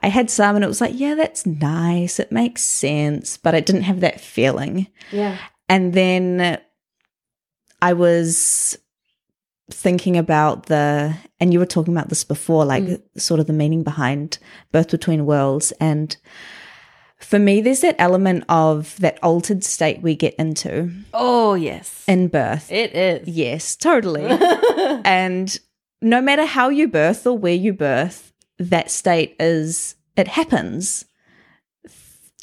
[0.00, 2.18] I had some and it was like, yeah, that's nice.
[2.18, 4.88] It makes sense, but it didn't have that feeling.
[5.12, 5.38] Yeah.
[5.68, 6.60] And then
[7.80, 8.78] I was
[9.70, 13.02] thinking about the and you were talking about this before like mm.
[13.16, 14.38] sort of the meaning behind
[14.72, 16.16] birth between worlds and
[17.24, 20.90] for me, there's that element of that altered state we get into.
[21.12, 22.04] Oh, yes.
[22.06, 22.70] In birth.
[22.70, 23.28] It is.
[23.28, 24.24] Yes, totally.
[25.04, 25.58] and
[26.02, 31.04] no matter how you birth or where you birth, that state is, it happens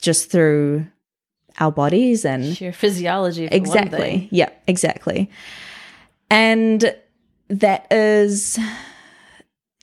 [0.01, 0.87] just through
[1.59, 3.45] our bodies and sheer physiology.
[3.51, 4.27] exactly.
[4.31, 5.29] Yeah, exactly.
[6.29, 6.95] And
[7.49, 8.57] that is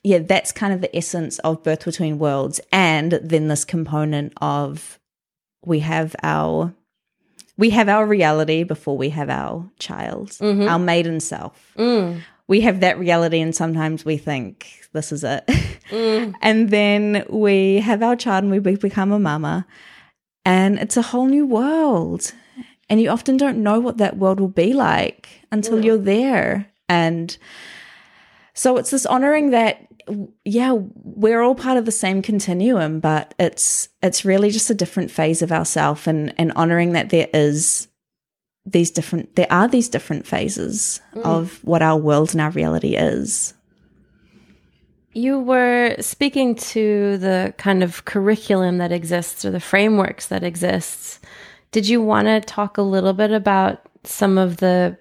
[0.05, 2.61] yeah, that's kind of the essence of Birth Between Worlds.
[2.73, 4.99] And then this component of
[5.65, 6.73] we have our
[7.57, 10.69] we have our reality before we have our child, mm-hmm.
[10.69, 11.73] our maiden self.
[11.77, 12.23] Mm.
[12.47, 15.45] We have that reality, and sometimes we think this is it.
[15.91, 16.35] Mm.
[16.41, 19.67] and then we have our child and we become a mama,
[20.45, 22.33] and it's a whole new world.
[22.89, 25.85] And you often don't know what that world will be like until yeah.
[25.85, 26.71] you're there.
[26.89, 27.37] And
[28.55, 29.88] so it's this honoring that
[30.45, 35.11] yeah, we're all part of the same continuum, but it's it's really just a different
[35.11, 37.89] phase of ourself and and honoring that there is
[38.67, 41.23] these different there are these different phases mm.
[41.23, 43.55] of what our world and our reality is.
[45.13, 51.19] You were speaking to the kind of curriculum that exists or the frameworks that exists.
[51.71, 54.97] Did you want to talk a little bit about some of the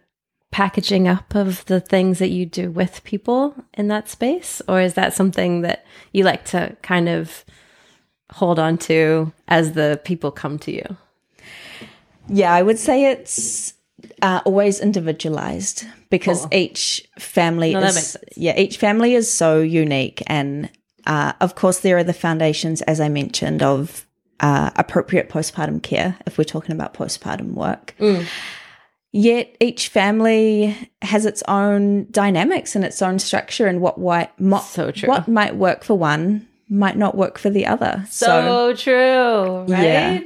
[0.51, 4.61] packaging up of the things that you do with people in that space?
[4.67, 7.45] Or is that something that you like to kind of
[8.31, 10.97] hold on to as the people come to you?
[12.27, 13.73] Yeah, I would say it's
[14.21, 16.49] uh, always individualized because cool.
[16.53, 20.69] each family no, is yeah each family is so unique and
[21.07, 24.05] uh, of course there are the foundations as I mentioned of
[24.39, 27.95] uh, appropriate postpartum care if we're talking about postpartum work.
[27.99, 28.27] Mm.
[29.13, 34.59] Yet each family has its own dynamics and its own structure, and what what, mo-
[34.59, 38.03] so what might work for one might not work for the other.
[38.09, 39.83] So, so true, right?
[39.83, 40.21] Yeah.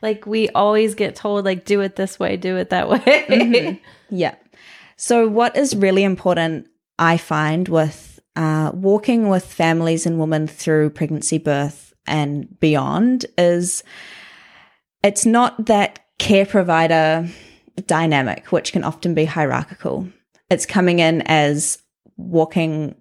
[0.00, 2.98] Like we always get told, like do it this way, do it that way.
[2.98, 3.76] mm-hmm.
[4.14, 4.34] Yeah.
[4.96, 6.68] So what is really important,
[6.98, 13.82] I find, with uh, walking with families and women through pregnancy, birth, and beyond, is
[15.02, 17.28] it's not that care provider
[17.86, 20.08] dynamic, which can often be hierarchical.
[20.50, 21.78] It's coming in as
[22.16, 22.94] walking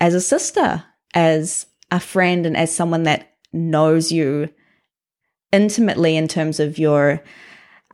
[0.00, 4.48] as a sister, as a friend, and as someone that knows you
[5.52, 7.22] intimately in terms of your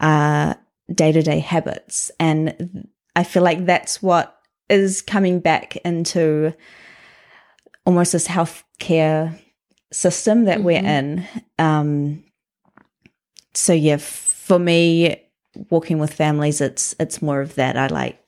[0.01, 2.11] day to day habits.
[2.21, 4.39] And I feel like that's what
[4.69, 6.55] is coming back into
[7.85, 9.39] almost this healthcare
[9.93, 10.67] system that mm-hmm.
[10.67, 11.27] we're in.
[11.59, 12.25] Um,
[13.55, 15.23] so yeah, for me,
[15.71, 17.77] walking with families, it's it's more of that.
[17.77, 18.23] I like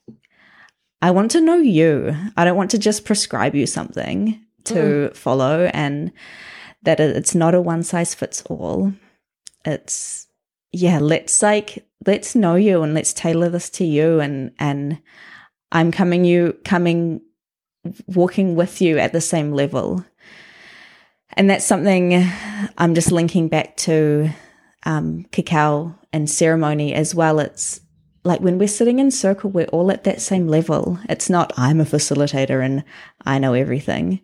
[1.02, 2.14] I want to know you.
[2.36, 5.16] I don't want to just prescribe you something to mm.
[5.16, 6.12] follow and
[6.82, 8.92] that it's not a one size fits all.
[9.64, 10.26] It's
[10.72, 15.00] yeah, let's like let's know you and let's tailor this to you and and
[15.72, 17.22] I'm coming you coming
[18.06, 20.04] walking with you at the same level.
[21.34, 22.24] And that's something
[22.76, 24.30] I'm just linking back to
[24.84, 27.38] um, cacao and ceremony as well.
[27.38, 27.80] It's
[28.24, 30.98] like when we're sitting in circle, we're all at that same level.
[31.08, 32.84] It's not, I'm a facilitator and
[33.24, 34.20] I know everything.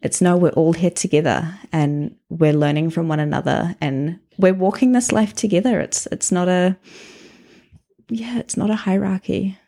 [0.00, 4.92] It's no, we're all here together and we're learning from one another and we're walking
[4.92, 5.80] this life together.
[5.80, 6.76] It's, it's not a,
[8.08, 9.58] yeah, it's not a hierarchy.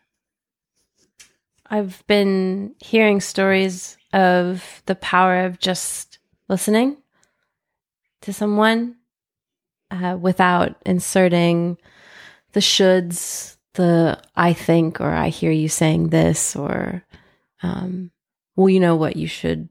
[1.67, 6.97] I've been hearing stories of the power of just listening
[8.23, 8.97] to someone
[9.91, 11.77] uh, without inserting
[12.53, 17.05] the shoulds, the I think or I hear you saying this, or,
[17.63, 18.11] um,
[18.57, 19.69] well, you know what, you should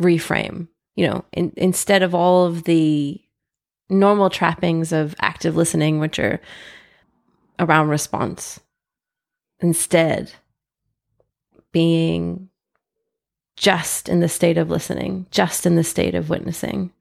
[0.00, 0.68] reframe.
[0.96, 3.20] You know, in, instead of all of the
[3.90, 6.40] normal trappings of active listening, which are
[7.58, 8.60] around response,
[9.60, 10.32] instead
[11.72, 12.48] being
[13.56, 16.92] just in the state of listening, just in the state of witnessing.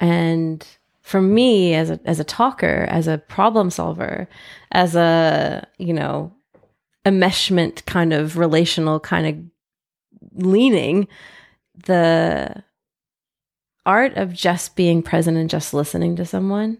[0.00, 0.66] And
[1.04, 4.26] for me as a as a talker, as a problem solver,
[4.72, 6.32] as a, you know,
[7.04, 11.06] enmeshment kind of relational kind of leaning,
[11.86, 12.64] the
[13.84, 16.78] art of just being present and just listening to someone,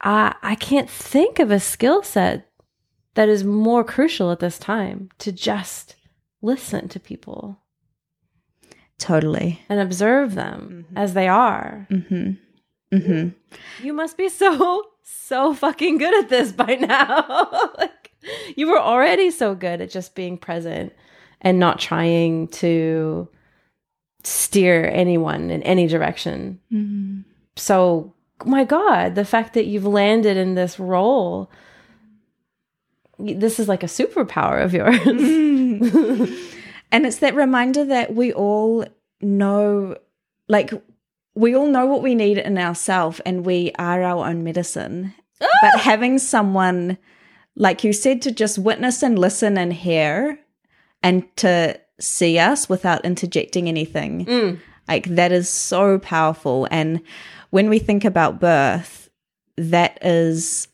[0.00, 2.48] I I can't think of a skill set
[3.14, 5.96] that is more crucial at this time to just
[6.42, 7.58] listen to people.
[8.98, 9.62] Totally.
[9.68, 10.96] And observe them mm-hmm.
[10.96, 11.88] as they are.
[11.90, 12.34] Mm-hmm.
[12.92, 13.84] Mm-hmm.
[13.84, 17.70] You must be so so fucking good at this by now.
[17.78, 18.12] like
[18.56, 20.92] you were already so good at just being present
[21.40, 23.28] and not trying to
[24.24, 26.60] steer anyone in any direction.
[26.72, 27.20] Mm-hmm.
[27.56, 31.50] So, my God, the fact that you've landed in this role,
[33.18, 34.98] this is like a superpower of yours.
[34.98, 36.54] Mm.
[36.92, 38.84] and it's that reminder that we all
[39.20, 39.96] know,
[40.48, 40.72] like,
[41.40, 45.14] we all know what we need in ourselves and we are our own medicine.
[45.40, 45.46] Ah!
[45.62, 46.98] But having someone,
[47.56, 50.38] like you said, to just witness and listen and hear
[51.02, 54.60] and to see us without interjecting anything, mm.
[54.86, 56.68] like that is so powerful.
[56.70, 57.00] And
[57.48, 59.08] when we think about birth,
[59.56, 60.68] that is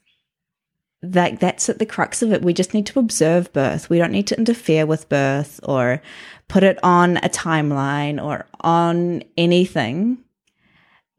[1.03, 2.43] that that's at the crux of it.
[2.43, 3.89] We just need to observe birth.
[3.89, 6.03] We don't need to interfere with birth or
[6.49, 10.19] put it on a timeline or on anything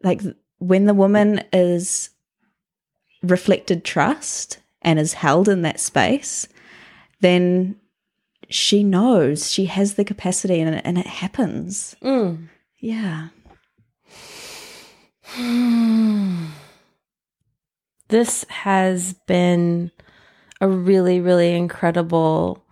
[0.03, 0.21] like
[0.59, 2.09] when the woman is
[3.23, 6.47] reflected trust and is held in that space,
[7.21, 7.75] then
[8.49, 11.95] she knows she has the capacity and, and it happens.
[12.01, 12.49] Mm.
[12.79, 13.29] Yeah.
[18.09, 19.91] This has been
[20.61, 22.63] a really, really incredible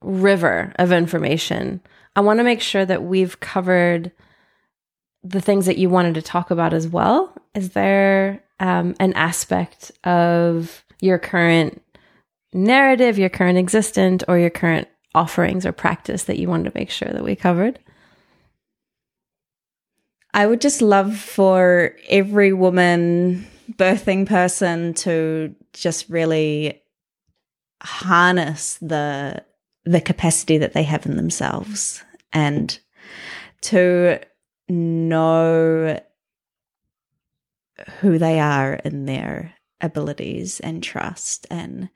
[0.00, 1.80] river of information.
[2.14, 4.12] I want to make sure that we've covered
[5.24, 7.32] the things that you wanted to talk about as well.
[7.54, 11.82] Is there um, an aspect of your current
[12.52, 16.90] narrative, your current existent, or your current offerings or practice that you wanted to make
[16.90, 17.78] sure that we covered?
[20.34, 26.82] I would just love for every woman, birthing person to just really
[27.82, 29.44] harness the
[29.84, 32.78] the capacity that they have in themselves and
[33.60, 34.20] to
[34.72, 36.00] know
[38.00, 41.88] who they are in their abilities and trust and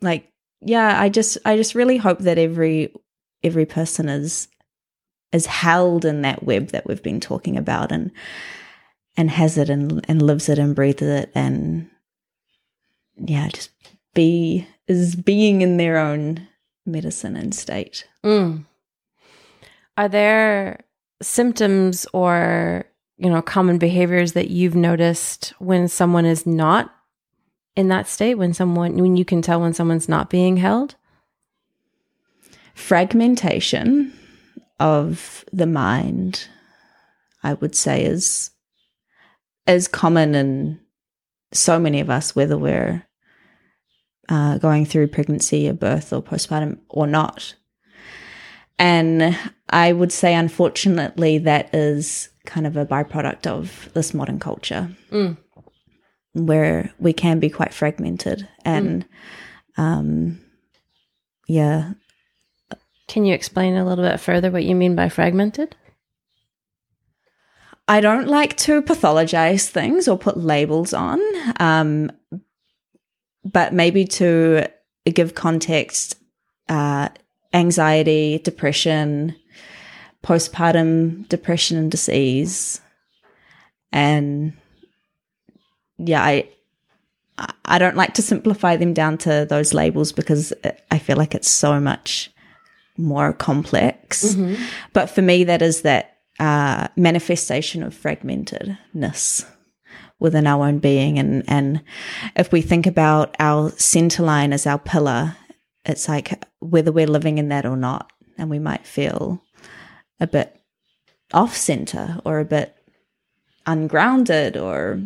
[0.00, 2.92] like yeah i just i just really hope that every
[3.44, 4.48] every person is
[5.32, 8.10] is held in that web that we've been talking about and
[9.16, 11.88] and has it and and lives it and breathes it and
[13.16, 13.70] yeah just
[14.14, 16.48] be is being in their own
[16.84, 18.66] medicine and state Mm.
[19.96, 20.80] Are there
[21.22, 22.84] symptoms or
[23.16, 26.94] you know common behaviors that you've noticed when someone is not
[27.76, 28.36] in that state?
[28.36, 30.96] When someone when you can tell when someone's not being held?
[32.80, 34.10] fragmentation
[34.78, 36.48] of the mind
[37.42, 38.50] i would say is
[39.66, 40.80] is common in
[41.52, 43.06] so many of us whether we're
[44.30, 47.54] uh, going through pregnancy or birth or postpartum or not
[48.80, 49.36] and
[49.68, 55.36] i would say unfortunately that is kind of a byproduct of this modern culture Mm.
[56.32, 59.04] where we can be quite fragmented and
[59.76, 60.40] um
[61.46, 61.92] yeah
[63.08, 65.74] Can you explain a little bit further what you mean by fragmented?
[67.88, 71.18] I don't like to pathologize things or put labels on,
[71.58, 72.12] um,
[73.44, 74.68] but maybe to
[75.12, 76.14] give context,
[76.68, 77.08] uh,
[77.52, 79.34] anxiety, depression,
[80.22, 82.80] postpartum depression and disease,
[83.92, 84.52] and
[85.98, 86.48] yeah, I
[87.64, 90.52] I don't like to simplify them down to those labels because
[90.90, 92.30] I feel like it's so much
[92.96, 94.34] more complex.
[94.92, 99.46] But for me, that is that uh, manifestation of fragmentedness
[100.18, 101.18] within our own being.
[101.18, 101.82] And, and
[102.36, 105.36] if we think about our center line as our pillar,
[105.84, 108.10] it's like whether we're living in that or not.
[108.38, 109.42] And we might feel
[110.18, 110.58] a bit
[111.32, 112.74] off center or a bit
[113.66, 115.02] ungrounded or,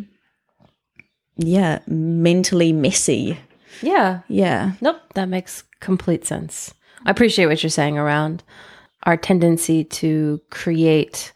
[1.35, 3.37] yeah, mentally messy.
[3.81, 4.21] Yeah.
[4.29, 4.73] Yeah.
[4.79, 6.73] Nope, that makes complete sense.
[7.05, 8.43] I appreciate what you're saying around
[9.03, 11.33] our tendency to create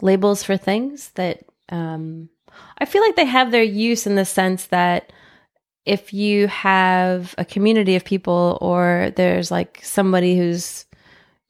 [0.00, 2.28] labels for things that um,
[2.78, 5.12] I feel like they have their use in the sense that
[5.88, 10.84] if you have a community of people or there's like somebody who's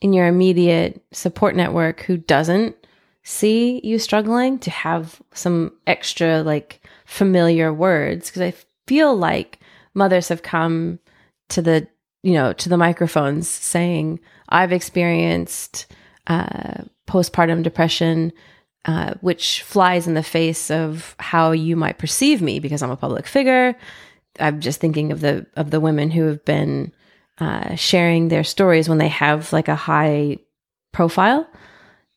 [0.01, 2.76] in your immediate support network who doesn't
[3.24, 8.55] see you struggling to have some extra like familiar words because I
[8.86, 9.59] feel like
[9.93, 11.01] mothers have come
[11.49, 11.89] to the
[12.22, 15.86] you know to the microphones saying I've experienced
[16.28, 18.32] uh, postpartum depression,
[18.84, 22.97] uh, which flies in the face of how you might perceive me because I'm a
[22.97, 23.74] public figure.
[24.41, 26.93] I'm just thinking of the of the women who have been
[27.39, 30.39] uh, sharing their stories when they have like a high
[30.93, 31.49] profile,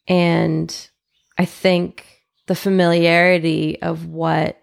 [0.08, 0.90] and
[1.38, 2.06] I think
[2.48, 4.62] the familiarity of what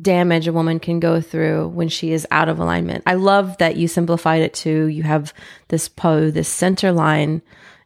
[0.00, 3.02] damage a woman can go through when she is out of alignment.
[3.06, 5.34] I love that you simplified it to you have
[5.68, 7.42] this po, this center line,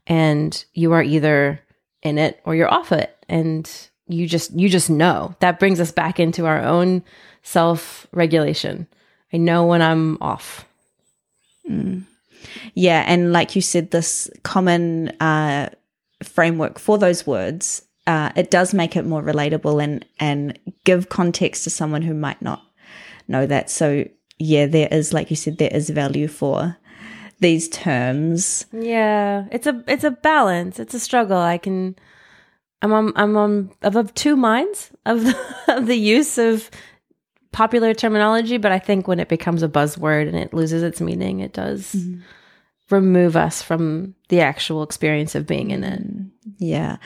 [0.07, 1.61] and you are either
[2.03, 3.17] in it or you're off it.
[3.29, 3.71] And
[4.09, 5.35] you just you just know.
[5.41, 7.03] That brings us back into our own
[7.43, 8.87] self-regulation.
[9.33, 10.67] I know when I'm off.
[12.75, 15.71] Yeah, and like you said, this common uh,
[16.23, 21.65] framework for those words, uh, it does make it more relatable and and give context
[21.65, 22.63] to someone who might not
[23.29, 23.71] know that.
[23.71, 24.05] So
[24.39, 26.77] yeah, there is, like you said, there is value for
[27.41, 28.67] these terms.
[28.73, 30.79] Yeah, it's a it's a balance.
[30.79, 31.39] It's a struggle.
[31.39, 31.97] I can
[32.81, 35.39] I'm on I'm on of two minds of the,
[35.69, 36.71] of the use of
[37.53, 41.41] popular terminology, but I think when it becomes a buzzword and it loses its meaning,
[41.41, 41.95] it does
[42.91, 46.03] remove us from the actual experience of being in it.
[46.59, 46.97] Yeah.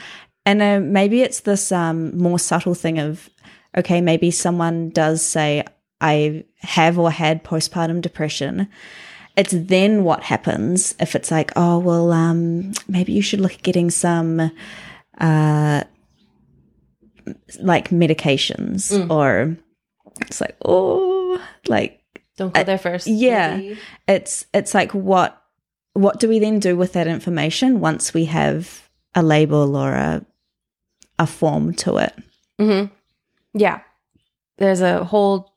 [0.45, 3.29] And uh, maybe it's this um, more subtle thing of,
[3.77, 5.63] okay, maybe someone does say,
[6.01, 8.67] I have or had postpartum depression.
[9.37, 13.63] it's then what happens if it's like, oh well, um, maybe you should look at
[13.63, 14.51] getting some,
[15.19, 15.83] uh,
[17.61, 19.55] like medications, or
[20.21, 22.01] it's like, oh, like
[22.37, 23.07] Don't go there first.
[23.07, 23.57] yeah.
[23.57, 23.79] maybe.
[24.07, 25.41] it's it's like what
[25.93, 30.25] what do we then do with that information once we have a label or a
[31.19, 32.13] a form to it?
[32.59, 32.93] Mm-hmm.
[33.57, 33.81] Yeah.
[34.57, 35.53] There's a whole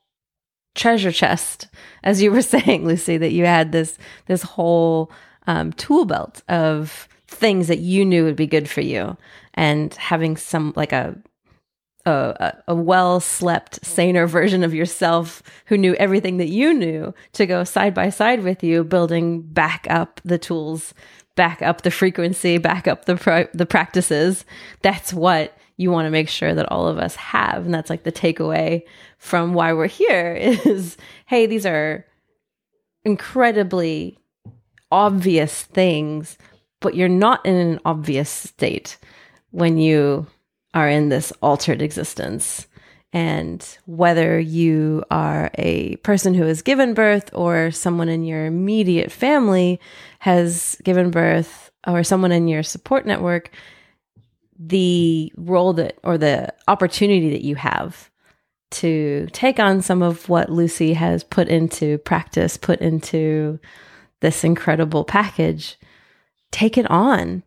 [0.74, 1.68] treasure chest,
[2.02, 5.11] as you were saying, Lucy, that you had this this whole
[5.46, 9.16] um, tool belt of things that you knew would be good for you,
[9.54, 11.16] and having some like a
[12.07, 17.46] a, a, well slept, saner version of yourself who knew everything that you knew to
[17.46, 20.94] go side by side with you, building back up the tools,
[21.36, 24.44] back up the frequency, back up the the practices.
[24.82, 28.03] That's what you want to make sure that all of us have, and that's like
[28.03, 28.82] the takeaway
[29.18, 30.96] from why we're here is,
[31.26, 32.07] hey, these are
[33.05, 34.18] incredibly
[34.90, 36.36] obvious things,
[36.80, 38.98] but you're not in an obvious state
[39.51, 40.26] when you
[40.74, 42.66] are in this altered existence.
[43.12, 49.10] And whether you are a person who has given birth or someone in your immediate
[49.10, 49.80] family
[50.20, 53.50] has given birth or someone in your support network,
[54.58, 58.10] the role that or the opportunity that you have
[58.70, 63.58] to take on some of what Lucy has put into practice, put into
[64.20, 65.76] this incredible package,
[66.52, 67.42] take it on,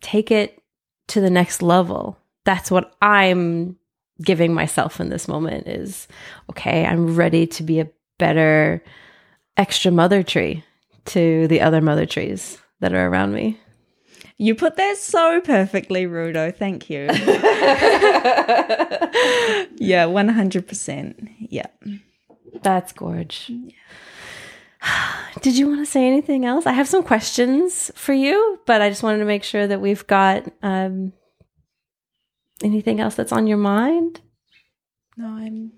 [0.00, 0.60] take it
[1.08, 2.18] to the next level.
[2.44, 3.76] That's what I'm
[4.22, 6.06] giving myself in this moment is
[6.50, 7.88] okay, I'm ready to be a
[8.18, 8.82] better
[9.56, 10.64] extra mother tree
[11.06, 13.58] to the other mother trees that are around me.
[14.36, 16.54] You put that so perfectly, Rudo.
[16.54, 17.08] Thank you.
[19.76, 21.28] yeah, one hundred percent.
[21.38, 21.66] Yeah.
[22.62, 23.52] That's gorge.
[25.40, 26.66] Did you want to say anything else?
[26.66, 30.06] I have some questions for you, but I just wanted to make sure that we've
[30.06, 31.12] got um,
[32.64, 34.20] anything else that's on your mind.
[35.16, 35.72] No, I'm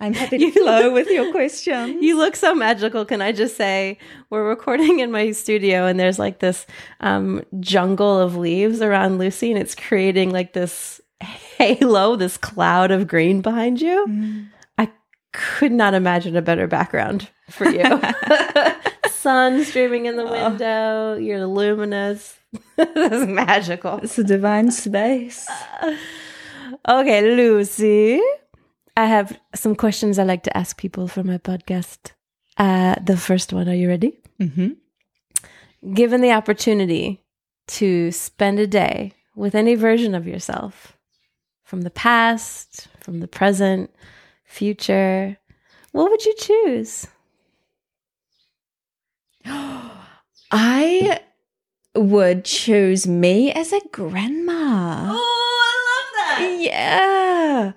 [0.00, 2.02] I'm happy to flow with your question.
[2.08, 3.04] You look so magical.
[3.04, 3.98] Can I just say,
[4.30, 6.66] we're recording in my studio, and there's like this
[7.00, 13.08] um, jungle of leaves around Lucy, and it's creating like this halo, this cloud of
[13.08, 14.46] green behind you.
[14.78, 14.90] I
[15.32, 18.00] could not imagine a better background for you.
[19.10, 22.37] Sun streaming in the window, you're luminous.
[22.76, 23.98] this is magical.
[24.02, 25.48] It's a divine space.
[26.88, 28.20] Okay, Lucy.
[28.96, 32.12] I have some questions I like to ask people for my podcast.
[32.56, 34.18] Uh, the first one, are you ready?
[34.40, 35.92] Mm-hmm.
[35.94, 37.22] Given the opportunity
[37.68, 40.96] to spend a day with any version of yourself
[41.62, 43.90] from the past, from the present,
[44.44, 45.36] future,
[45.92, 47.06] what would you choose?
[50.50, 51.20] I
[52.02, 55.10] would choose me as a grandma.
[55.12, 56.58] Oh, I love that.
[56.60, 57.72] Yeah.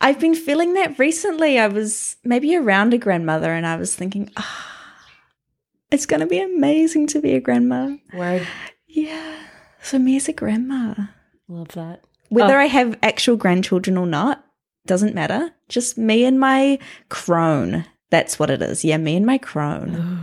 [0.00, 1.58] I've been feeling that recently.
[1.58, 4.68] I was maybe around a grandmother and I was thinking, ah,
[5.90, 7.96] it's going to be amazing to be a grandma.
[8.14, 8.46] Word.
[8.88, 9.36] Yeah.
[9.82, 10.94] So, me as a grandma.
[11.48, 12.02] Love that.
[12.30, 12.62] Whether Oh.
[12.62, 14.44] I have actual grandchildren or not,
[14.86, 15.52] doesn't matter.
[15.68, 17.84] Just me and my crone.
[18.10, 18.84] That's what it is.
[18.84, 20.20] Yeah, me and my crone.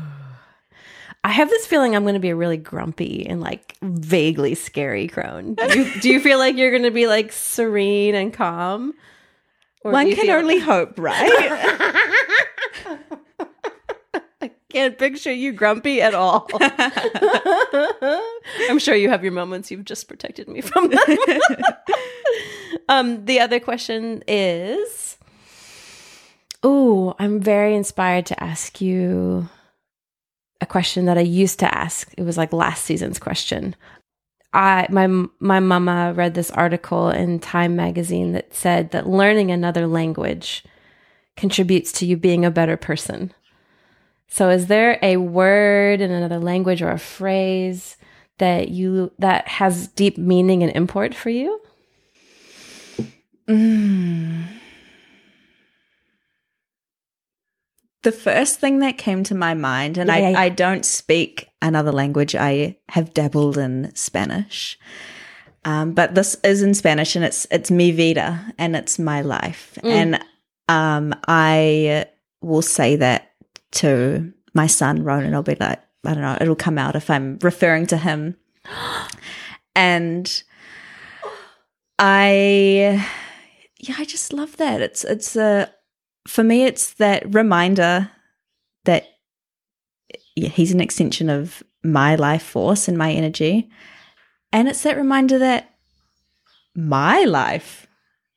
[1.23, 5.07] I have this feeling I'm going to be a really grumpy and like vaguely scary
[5.07, 5.55] crone.
[5.55, 8.93] Do you, do you feel like you're going to be like serene and calm?
[9.83, 11.29] Or One can only hope, right?
[14.41, 16.49] I can't picture you grumpy at all.
[18.69, 19.71] I'm sure you have your moments.
[19.71, 20.99] You've just protected me from them.
[22.89, 25.17] um, the other question is,
[26.63, 29.49] oh, I'm very inspired to ask you
[30.61, 32.13] a question that I used to ask.
[32.17, 33.75] It was like last season's question.
[34.53, 35.07] I my
[35.39, 40.63] my mama read this article in Time magazine that said that learning another language
[41.37, 43.33] contributes to you being a better person.
[44.27, 47.97] So is there a word in another language or a phrase
[48.37, 51.61] that you that has deep meaning and import for you?
[53.47, 54.58] Mm.
[58.03, 60.33] The first thing that came to my mind, and Yeah.
[60.35, 64.79] I, I don't speak another language, I have dabbled in Spanish.
[65.65, 69.77] Um, but this is in Spanish and it's it's mi vida and it's my life.
[69.83, 70.23] And
[70.69, 72.05] um, I
[72.41, 73.33] will say that
[73.71, 75.33] to my son Ronan.
[75.33, 78.37] I'll be like, I don't know, it'll come out if I'm referring to him.
[79.75, 80.43] and
[81.99, 83.05] I
[83.79, 84.81] yeah, I just love that.
[84.81, 85.69] It's it's a
[86.29, 88.11] for me it's that reminder
[88.85, 89.07] that
[90.35, 93.69] he's an extension of my life force and my energy.
[94.51, 95.75] And it's that reminder that
[96.75, 97.87] my life,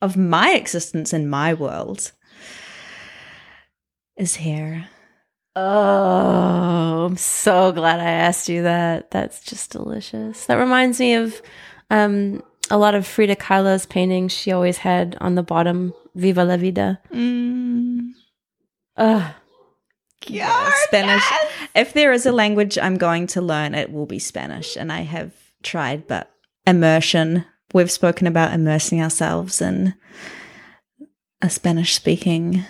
[0.01, 2.11] of my existence in my world,
[4.17, 4.87] is here.
[5.55, 9.11] Oh, I'm so glad I asked you that.
[9.11, 10.45] That's just delicious.
[10.45, 11.41] That reminds me of
[11.89, 14.31] um, a lot of Frida Kahlo's paintings.
[14.31, 18.11] She always had on the bottom "Viva la vida." Mm.
[18.97, 19.33] Ugh.
[20.27, 21.23] Yeah, Spanish.
[21.75, 24.77] If there is a language I'm going to learn, it will be Spanish.
[24.77, 25.33] And I have
[25.63, 26.31] tried, but
[26.65, 27.45] immersion.
[27.73, 29.95] We've spoken about immersing ourselves in
[31.41, 32.63] a Spanish speaking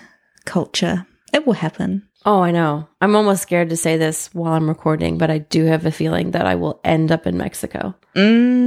[0.46, 1.06] culture.
[1.34, 2.08] It will happen.
[2.26, 2.88] Oh, I know.
[3.02, 6.32] I'm almost scared to say this while I'm recording, but I do have a feeling
[6.32, 7.96] that I will end up in Mexico.
[8.16, 8.62] Mm,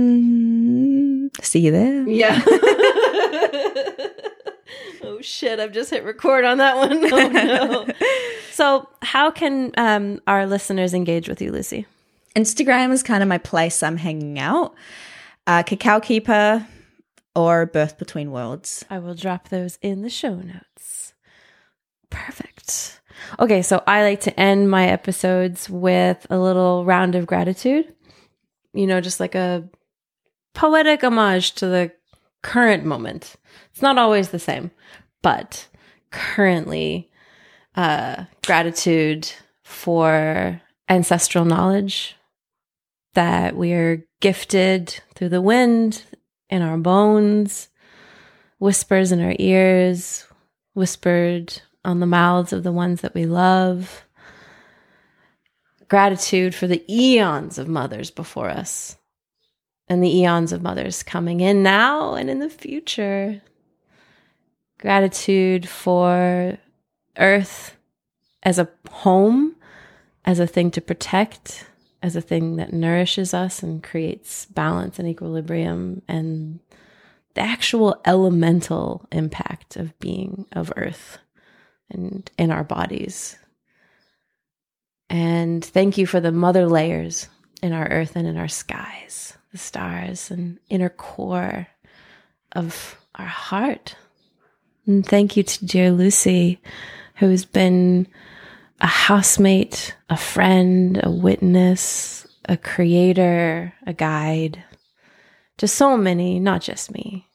[1.43, 2.09] see you there.
[2.09, 2.43] Yeah.
[5.03, 5.61] oh shit!
[5.61, 7.05] I've just hit record on that one.
[7.13, 7.87] Oh no.
[8.53, 11.87] so, how can um, our listeners engage with you, Lucy?
[12.35, 14.75] Instagram is kind of my place I'm hanging out.
[15.47, 16.67] Uh, Cacao Keeper
[17.35, 18.85] or Birth Between Worlds.
[18.91, 21.15] I will drop those in the show notes.
[22.11, 23.01] Perfect.
[23.39, 27.93] Okay, so I like to end my episodes with a little round of gratitude.
[28.73, 29.69] You know, just like a
[30.57, 31.93] poetic homage to the
[32.43, 33.37] current moment.
[33.71, 34.71] It's not always the same,
[35.23, 35.69] but
[36.11, 37.11] currently,
[37.77, 39.31] uh, gratitude
[39.63, 42.17] for ancestral knowledge
[43.15, 46.05] that we are gifted through the wind
[46.49, 47.69] in our bones,
[48.59, 50.27] whispers in our ears,
[50.73, 54.07] whispered on the mouths of the ones that we love.
[55.89, 58.97] Gratitude for the eons of mothers before us
[59.89, 63.41] and the eons of mothers coming in now and in the future.
[64.79, 66.59] Gratitude for
[67.17, 67.77] Earth
[68.43, 69.57] as a home,
[70.25, 71.67] as a thing to protect,
[72.03, 76.61] as a thing that nourishes us and creates balance and equilibrium, and
[77.35, 81.19] the actual elemental impact of being of Earth
[81.91, 83.37] and in our bodies.
[85.09, 87.29] And thank you for the mother layers
[87.63, 91.67] in our earth and in our skies, the stars and inner core
[92.53, 93.97] of our heart.
[94.87, 96.61] And thank you to dear Lucy,
[97.17, 98.07] who has been
[98.83, 104.63] a housemate, a friend, a witness, a creator, a guide.
[105.59, 107.27] to so many, not just me.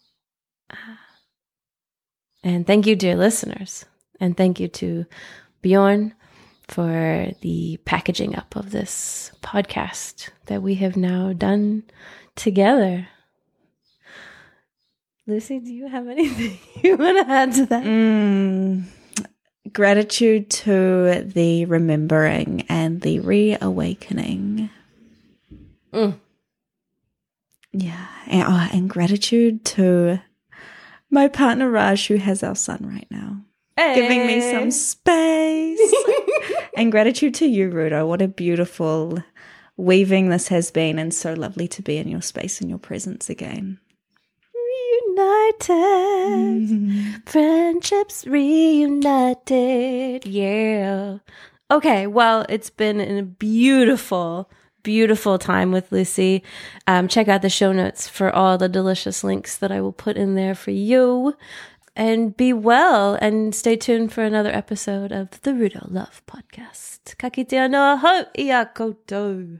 [2.43, 3.85] And thank you, dear listeners.
[4.19, 5.05] And thank you to
[5.61, 6.13] Bjorn
[6.71, 11.83] for the packaging up of this podcast that we have now done
[12.37, 13.09] together.
[15.27, 17.83] Lucy, do you have anything you want to add to that?
[17.83, 18.83] Mm,
[19.73, 24.69] gratitude to the remembering and the reawakening.
[25.91, 26.17] Mm.
[27.73, 28.07] Yeah.
[28.27, 30.21] And, oh, and gratitude to
[31.09, 33.41] my partner Raj, who has our son right now
[33.77, 35.79] giving me some space.
[36.75, 38.07] and gratitude to you, Rudo.
[38.07, 39.23] What a beautiful
[39.77, 43.29] weaving this has been, and so lovely to be in your space and your presence
[43.29, 43.79] again.
[45.17, 50.25] Reunited, friendships reunited.
[50.25, 51.17] Yeah.
[51.69, 54.49] Okay, well, it's been a beautiful,
[54.83, 56.43] beautiful time with Lucy.
[56.85, 60.17] Um, check out the show notes for all the delicious links that I will put
[60.17, 61.35] in there for you
[61.95, 67.15] and be well and stay tuned for another episode of the Rudo Love Podcast.
[67.17, 69.59] Kakitea noa ho ia koutou.